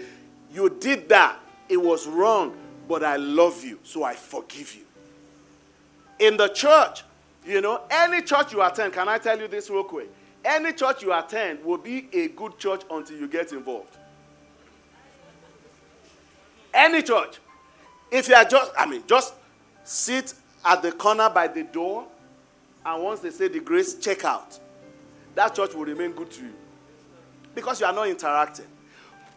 you 0.51 0.69
did 0.69 1.09
that. 1.09 1.39
It 1.67 1.77
was 1.77 2.07
wrong, 2.07 2.55
but 2.87 3.03
I 3.03 3.17
love 3.17 3.63
you, 3.63 3.79
so 3.83 4.03
I 4.03 4.15
forgive 4.15 4.75
you. 4.75 4.81
In 6.19 6.37
the 6.37 6.47
church, 6.49 7.03
you 7.45 7.61
know, 7.61 7.81
any 7.89 8.21
church 8.21 8.51
you 8.51 8.61
attend, 8.61 8.93
can 8.93 9.07
I 9.07 9.17
tell 9.17 9.39
you 9.39 9.47
this 9.47 9.69
real 9.69 9.83
quick? 9.83 10.09
Any 10.43 10.73
church 10.73 11.03
you 11.03 11.13
attend 11.13 11.63
will 11.63 11.77
be 11.77 12.07
a 12.13 12.29
good 12.29 12.57
church 12.57 12.81
until 12.89 13.17
you 13.17 13.27
get 13.27 13.51
involved. 13.51 13.97
Any 16.73 17.01
church. 17.01 17.37
If 18.11 18.27
you 18.27 18.35
are 18.35 18.45
just, 18.45 18.71
I 18.77 18.85
mean, 18.85 19.03
just 19.07 19.33
sit 19.83 20.33
at 20.65 20.81
the 20.81 20.91
corner 20.91 21.29
by 21.29 21.47
the 21.47 21.63
door, 21.63 22.07
and 22.85 23.03
once 23.03 23.19
they 23.19 23.31
say 23.31 23.47
the 23.47 23.59
grace, 23.59 23.95
check 23.95 24.25
out. 24.25 24.59
That 25.35 25.55
church 25.55 25.73
will 25.73 25.85
remain 25.85 26.11
good 26.11 26.31
to 26.31 26.41
you. 26.41 26.53
because 27.59 27.79
you 27.79 27.85
are 27.85 27.93
not 27.93 28.07
interacting. 28.07 28.65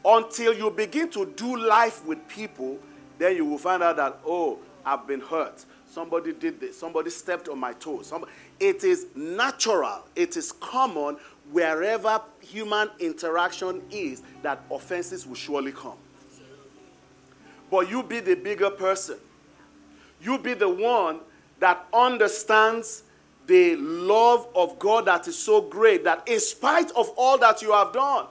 Until 0.04 0.54
you 0.54 0.70
begin 0.70 1.08
to 1.10 1.26
do 1.26 1.56
life 1.56 2.04
with 2.04 2.26
people, 2.28 2.78
then 3.18 3.36
you 3.36 3.44
will 3.44 3.58
find 3.58 3.82
out 3.82 3.96
that, 3.96 4.18
oh, 4.26 4.58
I've 4.84 5.06
been 5.06 5.20
hurt. 5.20 5.64
Somebody 5.88 6.32
did 6.32 6.58
this. 6.58 6.78
Somebody 6.78 7.10
stepped 7.10 7.48
on 7.48 7.58
my 7.58 7.72
toes. 7.74 8.12
It 8.58 8.82
is 8.84 9.06
natural, 9.14 10.04
it 10.16 10.36
is 10.36 10.52
common 10.52 11.16
wherever 11.50 12.20
human 12.40 12.88
interaction 12.98 13.82
is 13.90 14.22
that 14.42 14.62
offenses 14.70 15.26
will 15.26 15.34
surely 15.34 15.72
come. 15.72 15.98
But 17.72 17.88
you 17.88 18.02
be 18.02 18.20
the 18.20 18.34
bigger 18.34 18.68
person. 18.68 19.16
You 20.20 20.36
be 20.36 20.52
the 20.52 20.68
one 20.68 21.20
that 21.58 21.82
understands 21.90 23.02
the 23.46 23.76
love 23.76 24.46
of 24.54 24.78
God 24.78 25.06
that 25.06 25.26
is 25.26 25.38
so 25.38 25.62
great 25.62 26.04
that 26.04 26.28
in 26.28 26.38
spite 26.38 26.90
of 26.90 27.08
all 27.16 27.38
that 27.38 27.62
you 27.62 27.72
have 27.72 27.94
done, 27.94 28.26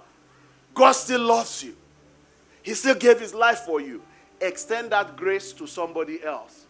God 0.76 0.92
still 0.92 1.22
loves 1.22 1.64
you. 1.64 1.76
He 2.62 2.76
still 2.76 2.94
gave 2.94 3.20
his 3.20 3.34
life 3.34 3.62
for 3.62 3.82
you. 3.82 4.04
Extend 4.40 4.92
that 4.92 5.18
grace 5.18 5.54
to 5.54 5.66
somebody 5.66 6.24
else. 6.24 6.66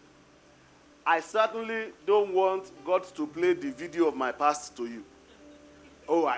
I 1.05 1.19
certainly 1.19 1.87
don't 2.07 2.33
want 2.33 2.71
God 2.85 3.03
to 3.15 3.27
play 3.27 3.51
the 3.53 3.71
video 3.71 4.07
of 4.07 4.15
my 4.15 4.31
past 4.31 4.77
to 4.77 4.85
you. 4.85 5.03
Oh, 6.07 6.23
I, 6.23 6.37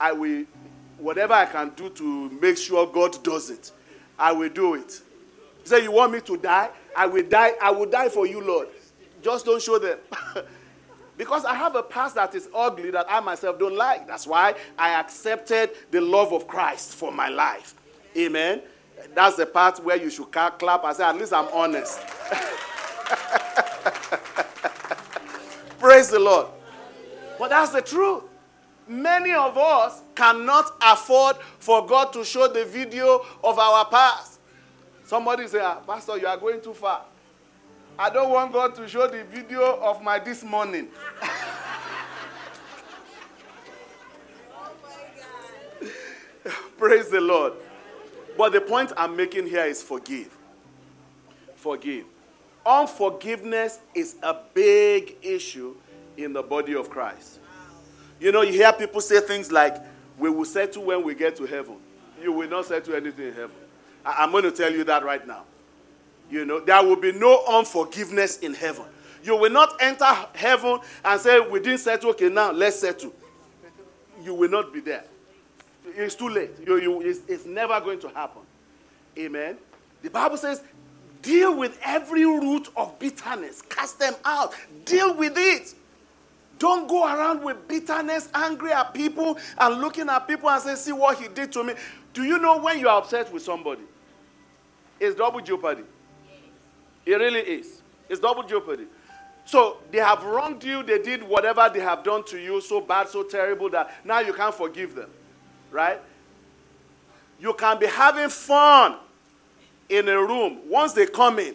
I, 0.00 0.08
I 0.08 0.12
will, 0.12 0.44
whatever 0.98 1.34
I 1.34 1.46
can 1.46 1.70
do 1.76 1.88
to 1.88 2.30
make 2.42 2.56
sure 2.56 2.84
God 2.84 3.22
does 3.22 3.50
it, 3.50 3.70
I 4.18 4.32
will 4.32 4.48
do 4.48 4.74
it. 4.74 5.00
He 5.62 5.68
said, 5.68 5.82
You 5.84 5.92
want 5.92 6.12
me 6.12 6.20
to 6.22 6.36
die? 6.36 6.70
I 6.96 7.06
will 7.06 7.26
die. 7.28 7.52
I 7.62 7.70
will 7.70 7.86
die 7.86 8.08
for 8.08 8.26
you, 8.26 8.40
Lord. 8.42 8.68
Just 9.22 9.44
don't 9.44 9.62
show 9.62 9.78
them. 9.78 9.98
because 11.16 11.44
I 11.44 11.54
have 11.54 11.74
a 11.76 11.82
past 11.82 12.14
that 12.16 12.34
is 12.34 12.48
ugly 12.54 12.90
that 12.90 13.06
I 13.08 13.20
myself 13.20 13.58
don't 13.58 13.76
like. 13.76 14.06
That's 14.06 14.26
why 14.26 14.54
I 14.78 14.90
accepted 14.90 15.70
the 15.90 16.00
love 16.00 16.32
of 16.32 16.46
Christ 16.48 16.94
for 16.94 17.12
my 17.12 17.28
life. 17.28 17.74
Amen. 18.16 18.62
That's 19.14 19.36
the 19.36 19.46
part 19.46 19.84
where 19.84 19.96
you 19.96 20.10
should 20.10 20.30
clap 20.32 20.62
and 20.84 20.96
say, 20.96 21.04
At 21.04 21.16
least 21.16 21.32
I'm 21.32 21.48
honest. 21.52 22.00
Praise 25.78 26.10
the 26.10 26.18
Lord. 26.18 26.48
But 27.38 27.50
that's 27.50 27.70
the 27.70 27.82
truth. 27.82 28.24
Many 28.88 29.34
of 29.34 29.58
us 29.58 30.00
cannot 30.14 30.72
afford 30.80 31.36
for 31.58 31.86
God 31.86 32.12
to 32.14 32.24
show 32.24 32.48
the 32.48 32.64
video 32.64 33.24
of 33.44 33.58
our 33.58 33.84
past. 33.84 34.40
Somebody 35.04 35.46
say, 35.46 35.60
ah, 35.60 35.80
Pastor, 35.86 36.16
you 36.16 36.26
are 36.26 36.38
going 36.38 36.60
too 36.60 36.74
far. 36.74 37.04
I 37.98 38.10
don't 38.10 38.30
want 38.30 38.52
God 38.52 38.74
to 38.76 38.88
show 38.88 39.06
the 39.08 39.24
video 39.24 39.78
of 39.80 40.02
my 40.02 40.18
this 40.18 40.42
morning. 40.42 40.88
Praise 46.78 47.10
the 47.10 47.20
Lord. 47.20 47.54
But 48.36 48.52
the 48.52 48.60
point 48.60 48.92
I'm 48.96 49.16
making 49.16 49.48
here 49.48 49.64
is 49.64 49.82
forgive. 49.82 50.34
Forgive. 51.56 52.04
Unforgiveness 52.64 53.80
is 53.94 54.14
a 54.22 54.36
big 54.54 55.16
issue 55.22 55.74
in 56.16 56.32
the 56.32 56.42
body 56.42 56.74
of 56.74 56.88
Christ. 56.88 57.40
You 58.20 58.32
know, 58.32 58.42
you 58.42 58.52
hear 58.52 58.72
people 58.72 59.00
say 59.00 59.20
things 59.20 59.52
like, 59.52 59.76
We 60.18 60.30
will 60.30 60.44
settle 60.44 60.84
when 60.84 61.02
we 61.04 61.14
get 61.14 61.36
to 61.36 61.46
heaven. 61.46 61.76
You 62.22 62.32
will 62.32 62.48
not 62.48 62.66
settle 62.66 62.94
anything 62.94 63.28
in 63.28 63.34
heaven. 63.34 63.56
I- 64.04 64.24
am 64.24 64.30
going 64.32 64.44
to 64.44 64.50
tell 64.50 64.72
you 64.72 64.84
that 64.84 65.04
right 65.04 65.24
now. 65.26 65.44
You 66.30 66.44
know, 66.44 66.60
there 66.60 66.82
will 66.82 66.96
be 66.96 67.12
no 67.12 67.44
unforgiveness 67.46 68.38
in 68.38 68.54
heaven. 68.54 68.84
You 69.22 69.36
will 69.36 69.50
not 69.50 69.76
enter 69.80 70.04
heaven 70.34 70.80
and 71.04 71.20
say, 71.20 71.40
We 71.40 71.60
didn't 71.60 71.78
settle, 71.78 72.10
okay, 72.10 72.28
now 72.28 72.52
let's 72.52 72.78
settle. 72.80 73.12
You 74.22 74.34
will 74.34 74.50
not 74.50 74.72
be 74.72 74.80
there. 74.80 75.04
It's 75.86 76.14
too 76.14 76.28
late. 76.28 76.50
You, 76.66 76.76
you, 76.78 77.00
it's, 77.00 77.20
it's 77.28 77.46
never 77.46 77.80
going 77.80 78.00
to 78.00 78.08
happen. 78.08 78.42
Amen. 79.16 79.56
The 80.02 80.10
Bible 80.10 80.36
says, 80.36 80.62
Deal 81.22 81.56
with 81.56 81.78
every 81.84 82.24
root 82.24 82.68
of 82.76 82.98
bitterness. 82.98 83.62
Cast 83.62 83.98
them 83.98 84.14
out. 84.24 84.54
Deal 84.84 85.14
with 85.14 85.34
it. 85.36 85.74
Don't 86.58 86.88
go 86.88 87.04
around 87.04 87.42
with 87.42 87.68
bitterness, 87.68 88.28
angry 88.34 88.72
at 88.72 88.92
people, 88.92 89.38
and 89.58 89.80
looking 89.80 90.08
at 90.08 90.26
people 90.26 90.50
and 90.50 90.60
say, 90.62 90.74
See 90.74 90.92
what 90.92 91.18
he 91.18 91.28
did 91.28 91.52
to 91.52 91.62
me. 91.62 91.74
Do 92.12 92.24
you 92.24 92.38
know 92.38 92.58
when 92.58 92.78
you 92.80 92.88
are 92.88 92.98
upset 92.98 93.32
with 93.32 93.42
somebody? 93.42 93.82
It's 94.98 95.16
double 95.16 95.40
jeopardy. 95.40 95.84
It 97.06 97.14
really 97.14 97.40
is. 97.40 97.80
It's 98.08 98.20
double 98.20 98.42
jeopardy. 98.42 98.86
So 99.44 99.78
they 99.90 99.98
have 99.98 100.24
wronged 100.24 100.62
you, 100.64 100.82
they 100.82 100.98
did 100.98 101.22
whatever 101.22 101.70
they 101.72 101.80
have 101.80 102.02
done 102.04 102.22
to 102.26 102.38
you, 102.38 102.60
so 102.60 102.80
bad, 102.80 103.08
so 103.08 103.22
terrible 103.22 103.70
that 103.70 104.04
now 104.04 104.18
you 104.18 104.32
can't 104.34 104.54
forgive 104.54 104.94
them. 104.94 105.08
Right? 105.70 106.00
You 107.40 107.54
can 107.54 107.78
be 107.78 107.86
having 107.86 108.28
fun 108.28 108.96
in 109.88 110.08
a 110.08 110.18
room. 110.18 110.68
Once 110.68 110.92
they 110.92 111.06
come 111.06 111.38
in, 111.38 111.54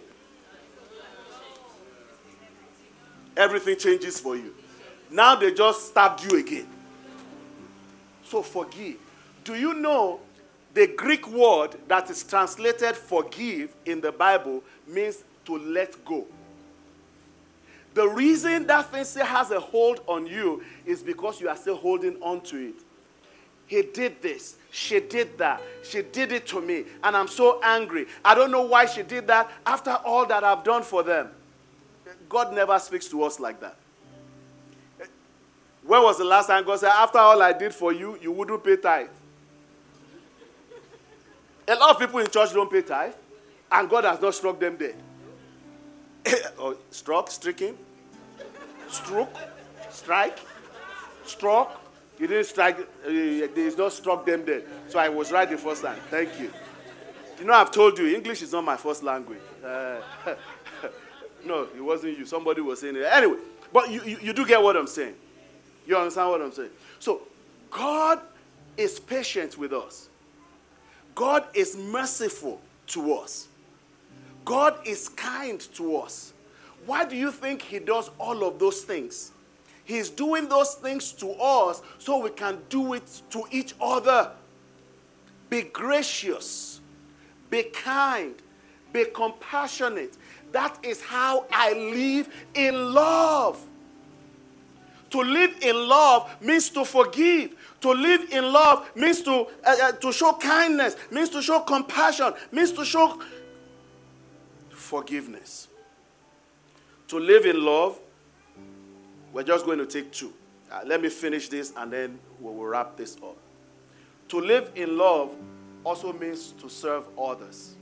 everything 3.36 3.78
changes 3.78 4.20
for 4.20 4.36
you. 4.36 4.56
Now 5.14 5.36
they 5.36 5.54
just 5.54 5.90
stabbed 5.90 6.24
you 6.24 6.40
again. 6.40 6.68
So 8.26 8.42
forgive. 8.42 8.98
Do 9.44 9.54
you 9.54 9.76
know 9.76 10.20
the 10.74 10.88
Greek 10.88 11.28
word 11.28 11.76
that 11.88 12.10
is 12.10 12.24
translated 12.24 12.96
forgive 12.96 13.72
in 13.86 14.02
the 14.02 14.12
Bible 14.12 14.64
means 14.88 15.24
to 15.46 15.60
let 15.60 16.04
go? 16.04 16.26
The 17.94 18.08
reason 18.08 18.66
that 18.66 18.92
thing 18.92 19.04
still 19.04 19.26
has 19.28 19.52
a 19.52 19.60
hold 19.60 20.02
on 20.08 20.26
you 20.26 20.64
is 20.84 21.04
because 21.04 21.40
you 21.40 21.48
are 21.48 21.58
still 21.58 21.76
holding 21.76 22.20
on 22.20 22.42
to 22.42 22.70
it. 22.70 22.76
He 23.68 23.84
did 23.84 24.20
this. 24.20 24.56
She 24.72 25.00
did 25.00 25.38
that. 25.38 25.62
She 25.84 26.02
did 26.02 26.32
it 26.32 26.48
to 26.48 26.60
me. 26.60 26.86
And 27.04 27.16
I'm 27.16 27.28
so 27.28 27.62
angry. 27.62 28.08
I 28.26 28.34
don't 28.34 28.50
know 28.50 28.64
why 28.64 28.88
she 28.88 29.04
did 29.04 29.28
that 29.28 29.52
after 29.64 29.92
all 29.92 30.26
that 30.26 30.44
I've 30.44 30.64
done 30.64 30.82
for 30.82 31.04
them. 31.04 31.30
God 32.28 32.52
never 32.52 32.80
speaks 32.80 33.08
to 33.10 33.22
us 33.22 33.40
like 33.40 33.62
that. 33.62 33.78
When 35.86 36.02
was 36.02 36.18
the 36.18 36.24
last 36.24 36.48
time 36.48 36.64
God 36.64 36.80
said, 36.80 36.90
After 36.90 37.18
all 37.18 37.42
I 37.42 37.54
did 37.54 37.74
for 37.74 37.92
you, 37.92 38.18
you 38.22 38.32
wouldn't 38.32 38.64
pay 38.64 38.78
tithe? 38.78 39.08
A 41.68 41.76
lot 41.76 41.92
of 41.92 42.00
people 42.00 42.20
in 42.20 42.30
church 42.30 42.54
don't 42.54 42.72
pay 42.72 42.82
tithe, 42.82 43.14
and 43.72 43.90
God 43.90 44.04
has 44.06 44.22
not 44.22 44.34
struck 44.34 44.60
them 44.60 44.78
dead. 44.78 44.96
or 46.58 46.78
struck, 46.90 47.30
stricken, 47.30 47.78
stroke, 48.88 49.36
strike, 49.90 50.40
struck. 51.26 51.82
He 52.18 52.28
didn't 52.28 52.46
strike, 52.46 52.80
uh, 52.80 53.12
not 53.78 53.92
struck 53.92 54.26
them 54.26 54.46
dead. 54.46 54.64
So 54.88 55.00
I 55.00 55.10
was 55.10 55.32
right 55.32 55.50
the 55.50 55.58
first 55.58 55.82
time. 55.82 56.00
Thank 56.10 56.40
you. 56.40 56.52
You 57.40 57.46
know, 57.46 57.54
I've 57.54 57.72
told 57.72 57.98
you, 57.98 58.16
English 58.16 58.42
is 58.42 58.54
not 58.54 58.64
my 58.64 58.78
first 58.78 59.04
language. 59.04 59.40
Uh, 59.66 59.98
no, 61.46 61.68
it 61.76 61.82
wasn't 61.82 62.18
you. 62.18 62.26
Somebody 62.26 62.62
was 62.62 62.80
saying 62.82 62.96
it. 62.96 63.04
Anyway, 63.04 63.38
but 63.72 63.90
you, 63.90 64.02
you, 64.04 64.18
you 64.22 64.34
do 64.34 64.46
get 64.46 64.62
what 64.62 64.78
I'm 64.78 64.88
saying. 64.88 65.16
You 65.86 65.98
understand 65.98 66.30
what 66.30 66.42
I'm 66.42 66.52
saying? 66.52 66.70
So, 67.00 67.22
God 67.70 68.20
is 68.78 69.00
patient 69.00 69.58
with 69.58 69.74
us. 69.74 70.10
God 71.16 71.46
is 71.54 71.76
merciful 71.78 72.62
to 72.88 73.14
us. 73.14 73.48
God 74.46 74.76
is 74.86 75.10
kind 75.10 75.60
to 75.76 75.98
us. 75.98 76.34
Why 76.86 77.06
do 77.06 77.16
you 77.16 77.32
think 77.32 77.62
He 77.62 77.80
does 77.80 78.10
all 78.20 78.44
of 78.44 78.60
those 78.60 78.82
things? 78.82 79.32
He's 79.86 80.10
doing 80.10 80.48
those 80.48 80.76
things 80.76 81.12
to 81.14 81.32
us 81.32 81.82
so 81.98 82.20
we 82.20 82.30
can 82.30 82.60
do 82.70 82.94
it 82.94 83.22
to 83.32 83.44
each 83.52 83.74
other. 83.82 84.32
Be 85.50 85.64
gracious, 85.64 86.80
be 87.50 87.64
kind, 87.64 88.36
be 88.92 89.06
compassionate. 89.06 90.18
That 90.52 90.78
is 90.84 91.02
how 91.02 91.46
I 91.52 91.74
live 91.74 92.30
in 92.54 92.94
love. 92.94 93.60
To 95.14 95.22
live 95.22 95.58
in 95.62 95.76
love 95.88 96.42
means 96.42 96.72
to 96.72 96.84
forgive. 96.84 97.56
To 97.82 97.92
live 97.92 98.32
in 98.32 98.52
love 98.52 98.90
means 98.96 99.22
to, 99.22 99.46
uh, 99.64 99.76
uh, 99.84 99.92
to 99.92 100.12
show 100.12 100.34
kindness, 100.34 100.96
means 101.12 101.30
to 101.30 101.42
show 101.44 101.60
compassion, 101.60 102.34
means 102.52 102.72
to 102.72 102.84
show 102.84 103.22
forgiveness. 104.72 105.68
To 107.10 107.20
live 107.20 107.46
in 107.46 107.64
love, 107.64 108.00
we're 109.32 109.44
just 109.44 109.66
going 109.66 109.78
to 109.78 109.86
take 109.86 110.12
two. 110.12 110.34
Uh, 110.72 110.80
let 110.84 111.00
me 111.00 111.10
finish 111.10 111.48
this 111.48 111.74
and 111.78 111.94
then 111.94 112.18
we 112.40 112.52
will 112.52 112.66
wrap 112.66 112.98
this 112.98 113.16
up. 113.18 113.38
To 114.30 114.40
live 114.40 114.72
in 114.74 114.98
love 114.98 115.30
also 115.84 116.12
means 116.12 116.54
to 116.54 116.68
serve 116.68 117.04
others. 117.20 117.76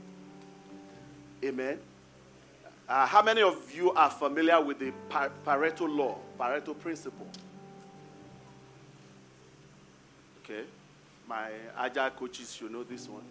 Amen. 1.42 1.78
Uh, 2.88 3.06
how 3.06 3.22
many 3.22 3.42
of 3.42 3.56
you 3.74 3.92
are 3.92 4.10
familiar 4.10 4.60
with 4.60 4.78
the 4.78 4.92
Pareto 5.10 5.88
law, 5.88 6.18
Pareto 6.38 6.78
principle? 6.78 7.26
Okay. 10.44 10.64
My 11.28 11.50
agile 11.78 12.10
coaches 12.10 12.52
should 12.52 12.72
know 12.72 12.82
this 12.82 13.08
one. 13.08 13.22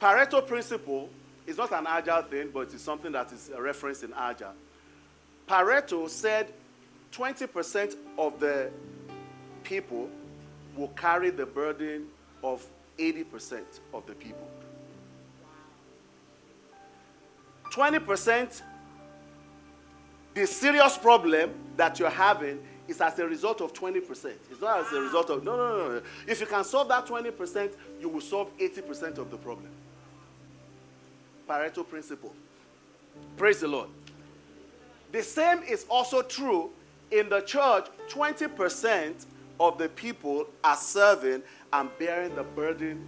Pareto 0.00 0.46
principle 0.46 1.10
is 1.46 1.56
not 1.58 1.72
an 1.72 1.86
agile 1.86 2.22
thing, 2.22 2.50
but 2.52 2.72
it's 2.72 2.82
something 2.82 3.12
that 3.12 3.32
is 3.32 3.50
a 3.54 3.60
reference 3.60 4.02
in 4.02 4.12
agile. 4.16 4.54
Pareto 5.48 6.08
said 6.08 6.52
20% 7.12 7.96
of 8.18 8.38
the 8.40 8.70
people 9.64 10.08
will 10.76 10.88
carry 10.88 11.30
the 11.30 11.46
burden 11.46 12.06
of 12.42 12.64
80% 12.98 13.62
of 13.92 14.06
the 14.06 14.14
people. 14.14 14.48
20%, 17.76 18.62
the 20.32 20.46
serious 20.46 20.96
problem 20.96 21.50
that 21.76 21.98
you're 21.98 22.08
having 22.08 22.58
is 22.88 23.00
as 23.02 23.18
a 23.18 23.26
result 23.26 23.60
of 23.60 23.74
20%. 23.74 24.32
It's 24.50 24.60
not 24.62 24.86
as 24.86 24.92
a 24.92 25.00
result 25.00 25.28
of, 25.28 25.44
no, 25.44 25.56
no, 25.56 25.88
no. 25.92 26.02
If 26.26 26.40
you 26.40 26.46
can 26.46 26.64
solve 26.64 26.88
that 26.88 27.06
20%, 27.06 27.72
you 28.00 28.08
will 28.08 28.22
solve 28.22 28.56
80% 28.56 29.18
of 29.18 29.30
the 29.30 29.36
problem. 29.36 29.68
Pareto 31.46 31.86
principle. 31.86 32.32
Praise 33.36 33.60
the 33.60 33.68
Lord. 33.68 33.90
The 35.12 35.22
same 35.22 35.62
is 35.62 35.84
also 35.90 36.22
true 36.22 36.70
in 37.10 37.28
the 37.28 37.40
church. 37.40 37.86
20% 38.08 39.26
of 39.60 39.76
the 39.76 39.88
people 39.90 40.46
are 40.64 40.76
serving 40.76 41.42
and 41.72 41.90
bearing 41.98 42.34
the 42.34 42.42
burden 42.42 43.06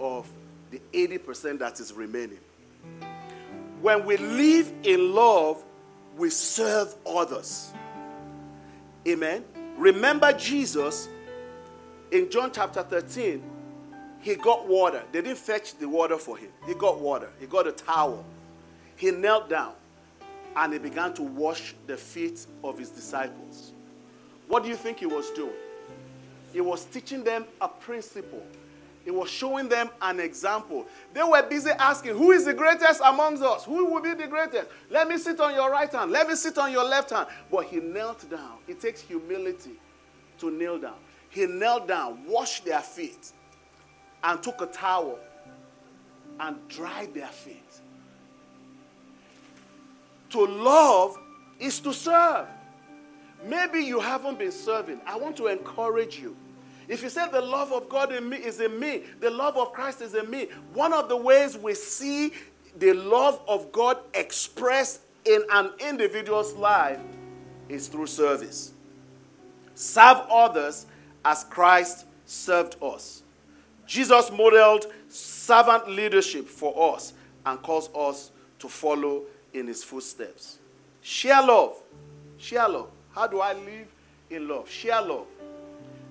of 0.00 0.28
the 0.70 0.80
80% 0.92 1.60
that 1.60 1.78
is 1.78 1.92
remaining. 1.92 2.38
When 3.80 4.04
we 4.04 4.16
live 4.16 4.72
in 4.82 5.14
love, 5.14 5.64
we 6.16 6.30
serve 6.30 6.94
others. 7.06 7.72
Amen. 9.06 9.44
Remember 9.76 10.32
Jesus 10.32 11.08
in 12.10 12.30
John 12.30 12.50
chapter 12.52 12.82
13, 12.82 13.42
he 14.20 14.34
got 14.34 14.66
water. 14.66 15.02
They 15.12 15.20
didn't 15.22 15.38
fetch 15.38 15.76
the 15.78 15.88
water 15.88 16.16
for 16.16 16.36
him. 16.36 16.50
He 16.66 16.74
got 16.74 17.00
water. 17.00 17.30
He 17.38 17.46
got 17.46 17.66
a 17.66 17.72
towel. 17.72 18.24
He 18.96 19.10
knelt 19.12 19.48
down 19.48 19.74
and 20.56 20.72
he 20.72 20.78
began 20.78 21.14
to 21.14 21.22
wash 21.22 21.74
the 21.86 21.96
feet 21.96 22.46
of 22.64 22.78
his 22.78 22.90
disciples. 22.90 23.72
What 24.48 24.64
do 24.64 24.68
you 24.68 24.76
think 24.76 24.98
he 24.98 25.06
was 25.06 25.30
doing? 25.30 25.52
He 26.52 26.60
was 26.60 26.84
teaching 26.86 27.22
them 27.22 27.44
a 27.60 27.68
principle. 27.68 28.42
He 29.08 29.12
was 29.12 29.30
showing 29.30 29.70
them 29.70 29.88
an 30.02 30.20
example. 30.20 30.86
They 31.14 31.22
were 31.22 31.42
busy 31.42 31.70
asking, 31.70 32.18
Who 32.18 32.32
is 32.32 32.44
the 32.44 32.52
greatest 32.52 33.00
amongst 33.02 33.42
us? 33.42 33.64
Who 33.64 33.86
will 33.86 34.02
be 34.02 34.12
the 34.12 34.26
greatest? 34.26 34.68
Let 34.90 35.08
me 35.08 35.16
sit 35.16 35.40
on 35.40 35.54
your 35.54 35.70
right 35.70 35.90
hand. 35.90 36.12
Let 36.12 36.28
me 36.28 36.34
sit 36.34 36.58
on 36.58 36.70
your 36.70 36.84
left 36.84 37.08
hand. 37.08 37.26
But 37.50 37.64
he 37.68 37.76
knelt 37.78 38.28
down. 38.28 38.58
It 38.68 38.80
takes 38.80 39.00
humility 39.00 39.80
to 40.40 40.50
kneel 40.50 40.78
down. 40.78 40.96
He 41.30 41.46
knelt 41.46 41.88
down, 41.88 42.22
washed 42.26 42.66
their 42.66 42.82
feet, 42.82 43.32
and 44.22 44.42
took 44.42 44.60
a 44.60 44.66
towel 44.66 45.18
and 46.38 46.68
dried 46.68 47.14
their 47.14 47.28
feet. 47.28 47.80
To 50.32 50.44
love 50.44 51.16
is 51.58 51.80
to 51.80 51.94
serve. 51.94 52.46
Maybe 53.42 53.78
you 53.78 54.00
haven't 54.00 54.38
been 54.38 54.52
serving. 54.52 55.00
I 55.06 55.16
want 55.16 55.34
to 55.38 55.46
encourage 55.46 56.18
you. 56.18 56.36
If 56.88 57.02
you 57.02 57.10
say 57.10 57.28
the 57.30 57.40
love 57.40 57.72
of 57.72 57.88
God 57.88 58.12
in 58.12 58.28
me 58.28 58.38
is 58.38 58.60
in 58.60 58.80
me, 58.80 59.02
the 59.20 59.30
love 59.30 59.56
of 59.56 59.72
Christ 59.72 60.00
is 60.00 60.14
in 60.14 60.30
me, 60.30 60.48
one 60.72 60.92
of 60.92 61.08
the 61.08 61.16
ways 61.16 61.56
we 61.56 61.74
see 61.74 62.32
the 62.78 62.94
love 62.94 63.40
of 63.46 63.70
God 63.72 63.98
expressed 64.14 65.02
in 65.24 65.42
an 65.50 65.70
individual's 65.80 66.54
life 66.54 67.00
is 67.68 67.88
through 67.88 68.06
service. 68.06 68.72
Serve 69.74 70.18
others 70.30 70.86
as 71.24 71.44
Christ 71.44 72.06
served 72.24 72.76
us. 72.82 73.22
Jesus 73.86 74.30
modeled 74.30 74.86
servant 75.08 75.88
leadership 75.90 76.46
for 76.46 76.94
us 76.94 77.12
and 77.44 77.60
calls 77.62 77.90
us 77.94 78.30
to 78.58 78.68
follow 78.68 79.22
in 79.52 79.66
his 79.66 79.84
footsteps. 79.84 80.58
Share 81.00 81.42
love. 81.42 81.82
Share 82.38 82.68
love. 82.68 82.90
How 83.14 83.26
do 83.26 83.40
I 83.40 83.52
live 83.52 83.88
in 84.30 84.48
love? 84.48 84.70
Share 84.70 85.00
love. 85.00 85.26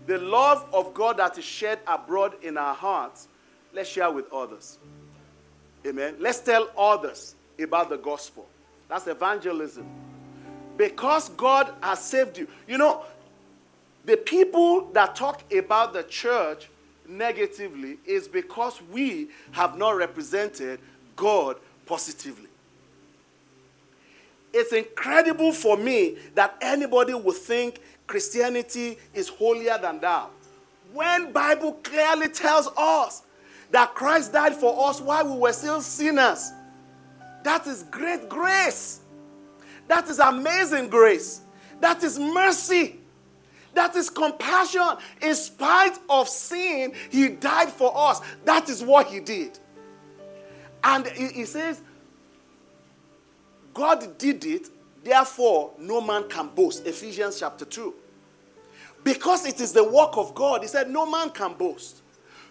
The 0.08 0.17
love 0.17 0.65
of 0.74 0.93
God 0.93 1.17
that 1.17 1.38
is 1.38 1.43
shed 1.43 1.80
abroad 1.86 2.36
in 2.41 2.58
our 2.58 2.74
hearts, 2.74 3.28
let's 3.74 3.89
share 3.89 4.10
with 4.10 4.32
others. 4.32 4.80
Amen. 5.86 6.15
Let's 6.20 6.39
tell 6.39 6.70
others 6.78 7.36
about 7.62 7.89
the 7.89 7.98
gospel. 7.98 8.48
That's 8.88 9.06
evangelism. 9.08 9.86
Because 10.78 11.30
God 11.30 11.74
has 11.82 12.04
saved 12.04 12.38
you. 12.38 12.48
You 12.67 12.78
know, 12.78 13.04
the 14.06 14.15
people 14.15 14.89
that 14.93 15.15
talk 15.15 15.52
about 15.54 15.91
the 15.91 16.04
church 16.04 16.70
negatively 17.08 17.98
is 18.06 18.28
because 18.28 18.82
we 18.91 19.28
have 19.52 19.78
not 19.78 19.91
represented 19.91 20.80
God 21.17 21.58
positively. 21.86 22.48
It's 24.54 24.72
incredible 24.72 25.52
for 25.52 25.76
me 25.76 26.17
that 26.36 26.56
anybody 26.62 27.13
would 27.13 27.36
think 27.36 27.82
Christianity 28.08 28.98
is 29.13 29.28
holier 29.28 29.78
than 29.80 30.00
thou. 30.00 30.30
When 30.93 31.32
Bible 31.32 31.74
clearly 31.84 32.30
tells 32.30 32.67
us 32.78 33.24
that 33.72 33.93
Christ 33.93 34.34
died 34.34 34.56
for 34.56 34.89
us 34.89 35.02
while 35.02 35.26
we 35.34 35.39
were 35.39 35.54
still 35.54 35.82
sinners. 35.82 36.52
That 37.43 37.67
is 37.67 37.84
great 37.84 38.30
grace. 38.30 39.02
That 39.88 40.08
is 40.10 40.20
amazing 40.20 40.89
grace. 40.89 41.41
That 41.80 42.04
is 42.04 42.17
mercy. 42.17 43.00
That 43.74 43.96
is 43.96 44.10
compassion. 44.10 44.98
In 45.22 45.36
spite 45.36 45.98
of 46.10 46.28
sin, 46.28 46.93
He 47.10 47.30
died 47.30 47.70
for 47.70 47.91
us. 47.96 48.22
That 48.46 48.70
is 48.70 48.84
what 48.84 49.08
He 49.08 49.20
did. 49.20 49.60
And 50.84 51.06
He 51.08 51.46
says, 51.46 51.82
God 53.74 54.17
did 54.17 54.43
it, 54.46 54.70
therefore 55.08 55.72
no 55.80 56.02
man 56.02 56.28
can 56.28 56.50
boast. 56.50 56.86
Ephesians 56.86 57.39
chapter 57.39 57.65
2. 57.65 57.93
Because 59.04 59.46
it 59.46 59.62
is 59.62 59.72
the 59.72 59.84
work 59.84 60.17
of 60.17 60.36
God, 60.36 60.62
he 60.62 60.67
said, 60.67 60.89
no 60.89 61.10
man 61.10 61.30
can 61.30 61.54
boast. 61.54 62.02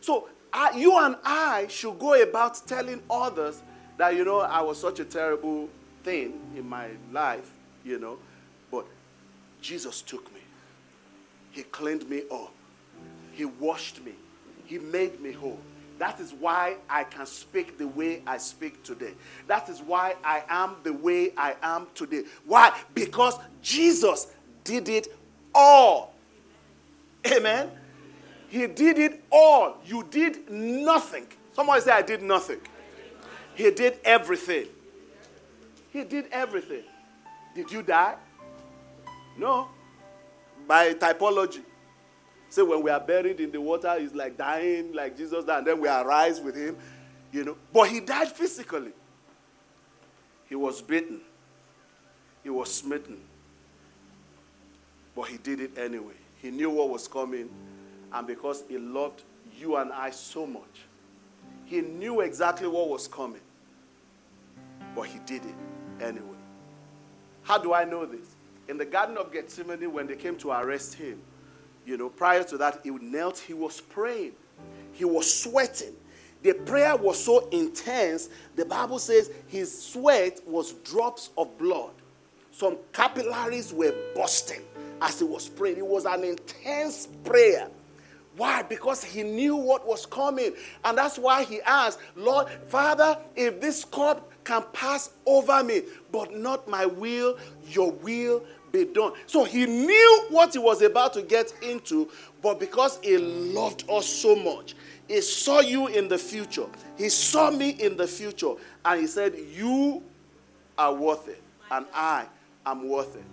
So 0.00 0.28
uh, 0.52 0.70
you 0.74 0.96
and 0.98 1.16
I 1.24 1.66
should 1.68 1.98
go 1.98 2.20
about 2.20 2.66
telling 2.66 3.02
others 3.10 3.62
that, 3.98 4.14
you 4.14 4.24
know, 4.24 4.40
I 4.40 4.62
was 4.62 4.80
such 4.80 5.00
a 5.00 5.04
terrible 5.04 5.68
thing 6.02 6.40
in 6.56 6.68
my 6.68 6.88
life, 7.12 7.50
you 7.84 7.98
know, 7.98 8.18
but 8.70 8.86
Jesus 9.60 10.00
took 10.00 10.32
me. 10.32 10.40
He 11.50 11.62
cleaned 11.64 12.08
me 12.08 12.22
up. 12.30 12.52
He 13.32 13.44
washed 13.44 14.02
me. 14.04 14.12
He 14.66 14.78
made 14.78 15.20
me 15.20 15.32
whole. 15.32 15.58
That 15.98 16.20
is 16.20 16.32
why 16.32 16.76
I 16.88 17.04
can 17.04 17.26
speak 17.26 17.78
the 17.78 17.88
way 17.88 18.22
I 18.26 18.36
speak 18.36 18.82
today. 18.82 19.14
That 19.46 19.68
is 19.68 19.80
why 19.80 20.16
I 20.22 20.42
am 20.48 20.76
the 20.82 20.92
way 20.92 21.32
I 21.36 21.56
am 21.62 21.86
today. 21.94 22.24
Why? 22.44 22.76
Because 22.94 23.38
Jesus 23.62 24.28
did 24.64 24.88
it 24.88 25.08
all. 25.54 26.14
Amen. 27.26 27.70
He 28.48 28.66
did 28.66 28.98
it 28.98 29.24
all. 29.30 29.78
You 29.84 30.06
did 30.10 30.50
nothing. 30.50 31.26
Somebody 31.52 31.80
say, 31.80 31.92
I 31.92 32.02
did 32.02 32.22
nothing. 32.22 32.60
He 33.54 33.70
did 33.70 33.98
everything. 34.04 34.66
He 35.90 36.04
did 36.04 36.26
everything. 36.30 36.82
Did 37.54 37.72
you 37.72 37.82
die? 37.82 38.16
No. 39.38 39.68
By 40.68 40.92
typology. 40.92 41.62
Say 42.48 42.62
when 42.62 42.82
we 42.82 42.90
are 42.90 43.00
buried 43.00 43.40
in 43.40 43.50
the 43.50 43.60
water, 43.60 43.94
it's 43.98 44.14
like 44.14 44.36
dying, 44.36 44.92
like 44.92 45.16
Jesus 45.16 45.44
died, 45.44 45.58
and 45.58 45.66
then 45.66 45.80
we 45.80 45.88
arise 45.88 46.40
with 46.40 46.56
him, 46.56 46.76
you 47.32 47.44
know. 47.44 47.56
But 47.72 47.88
he 47.88 48.00
died 48.00 48.28
physically. 48.28 48.92
He 50.48 50.54
was 50.54 50.80
beaten. 50.80 51.20
He 52.42 52.50
was 52.50 52.72
smitten. 52.72 53.20
But 55.14 55.28
he 55.28 55.38
did 55.38 55.60
it 55.60 55.76
anyway. 55.76 56.14
He 56.40 56.50
knew 56.50 56.70
what 56.70 56.90
was 56.90 57.08
coming, 57.08 57.50
and 58.12 58.26
because 58.26 58.62
he 58.68 58.78
loved 58.78 59.22
you 59.58 59.76
and 59.76 59.92
I 59.92 60.10
so 60.10 60.46
much, 60.46 60.84
he 61.64 61.80
knew 61.80 62.20
exactly 62.20 62.68
what 62.68 62.88
was 62.88 63.08
coming. 63.08 63.40
But 64.94 65.02
he 65.02 65.18
did 65.26 65.42
it 65.44 65.54
anyway. 66.00 66.36
How 67.42 67.58
do 67.58 67.74
I 67.74 67.84
know 67.84 68.06
this? 68.06 68.36
In 68.68 68.78
the 68.78 68.84
Garden 68.84 69.16
of 69.16 69.32
Gethsemane, 69.32 69.92
when 69.92 70.06
they 70.06 70.16
came 70.16 70.36
to 70.38 70.50
arrest 70.50 70.94
him, 70.94 71.20
you 71.86 71.96
know, 71.96 72.08
prior 72.08 72.42
to 72.44 72.58
that, 72.58 72.80
he 72.82 72.90
knelt, 72.90 73.38
he 73.38 73.54
was 73.54 73.80
praying, 73.80 74.32
he 74.92 75.04
was 75.04 75.32
sweating. 75.32 75.94
The 76.42 76.52
prayer 76.52 76.96
was 76.96 77.22
so 77.22 77.48
intense, 77.48 78.28
the 78.54 78.64
Bible 78.64 78.98
says 78.98 79.30
his 79.46 79.82
sweat 79.82 80.40
was 80.46 80.72
drops 80.72 81.30
of 81.38 81.56
blood. 81.58 81.92
Some 82.50 82.78
capillaries 82.92 83.72
were 83.72 83.94
busting 84.14 84.62
as 85.00 85.18
he 85.18 85.24
was 85.24 85.48
praying. 85.48 85.78
It 85.78 85.86
was 85.86 86.04
an 86.04 86.24
intense 86.24 87.08
prayer. 87.24 87.68
Why? 88.36 88.62
Because 88.62 89.02
he 89.02 89.22
knew 89.22 89.56
what 89.56 89.86
was 89.86 90.06
coming. 90.06 90.52
And 90.84 90.98
that's 90.98 91.18
why 91.18 91.44
he 91.44 91.60
asked, 91.62 91.98
Lord, 92.14 92.48
Father, 92.66 93.18
if 93.34 93.60
this 93.60 93.84
cup 93.84 94.30
can 94.44 94.62
pass 94.72 95.10
over 95.24 95.62
me, 95.64 95.82
but 96.12 96.34
not 96.34 96.68
my 96.68 96.86
will, 96.86 97.38
your 97.66 97.92
will 97.92 98.42
be 98.84 98.92
done. 98.92 99.12
So 99.26 99.44
he 99.44 99.66
knew 99.66 100.26
what 100.30 100.52
he 100.52 100.58
was 100.58 100.82
about 100.82 101.12
to 101.14 101.22
get 101.22 101.52
into, 101.62 102.10
but 102.42 102.60
because 102.60 102.98
he 103.02 103.16
loved 103.18 103.88
us 103.88 104.06
so 104.06 104.36
much, 104.36 104.74
he 105.08 105.20
saw 105.20 105.60
you 105.60 105.86
in 105.86 106.08
the 106.08 106.18
future. 106.18 106.66
He 106.96 107.08
saw 107.08 107.50
me 107.50 107.70
in 107.70 107.96
the 107.96 108.06
future. 108.06 108.54
And 108.84 109.00
he 109.00 109.06
said, 109.06 109.34
You 109.54 110.02
are 110.76 110.92
worth 110.92 111.28
it, 111.28 111.42
and 111.70 111.86
I 111.94 112.26
am 112.64 112.88
worth 112.88 113.16
it. 113.16 113.24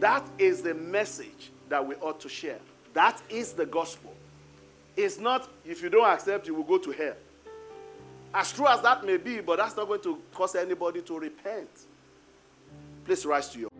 That 0.00 0.26
is 0.38 0.62
the 0.62 0.74
message 0.74 1.50
that 1.68 1.86
we 1.86 1.94
ought 1.96 2.20
to 2.20 2.28
share. 2.28 2.58
That 2.92 3.22
is 3.30 3.52
the 3.52 3.66
gospel. 3.66 4.12
It's 4.96 5.18
not 5.18 5.48
if 5.64 5.82
you 5.82 5.88
don't 5.88 6.06
accept, 6.06 6.46
you 6.46 6.54
will 6.54 6.64
go 6.64 6.78
to 6.78 6.90
hell. 6.90 7.14
As 8.34 8.52
true 8.52 8.66
as 8.66 8.80
that 8.82 9.04
may 9.04 9.16
be, 9.16 9.40
but 9.40 9.58
that's 9.58 9.76
not 9.76 9.86
going 9.86 10.02
to 10.02 10.18
cause 10.34 10.54
anybody 10.54 11.02
to 11.02 11.18
repent. 11.18 11.68
Please 13.04 13.26
rise 13.26 13.50
to 13.50 13.60
your. 13.60 13.71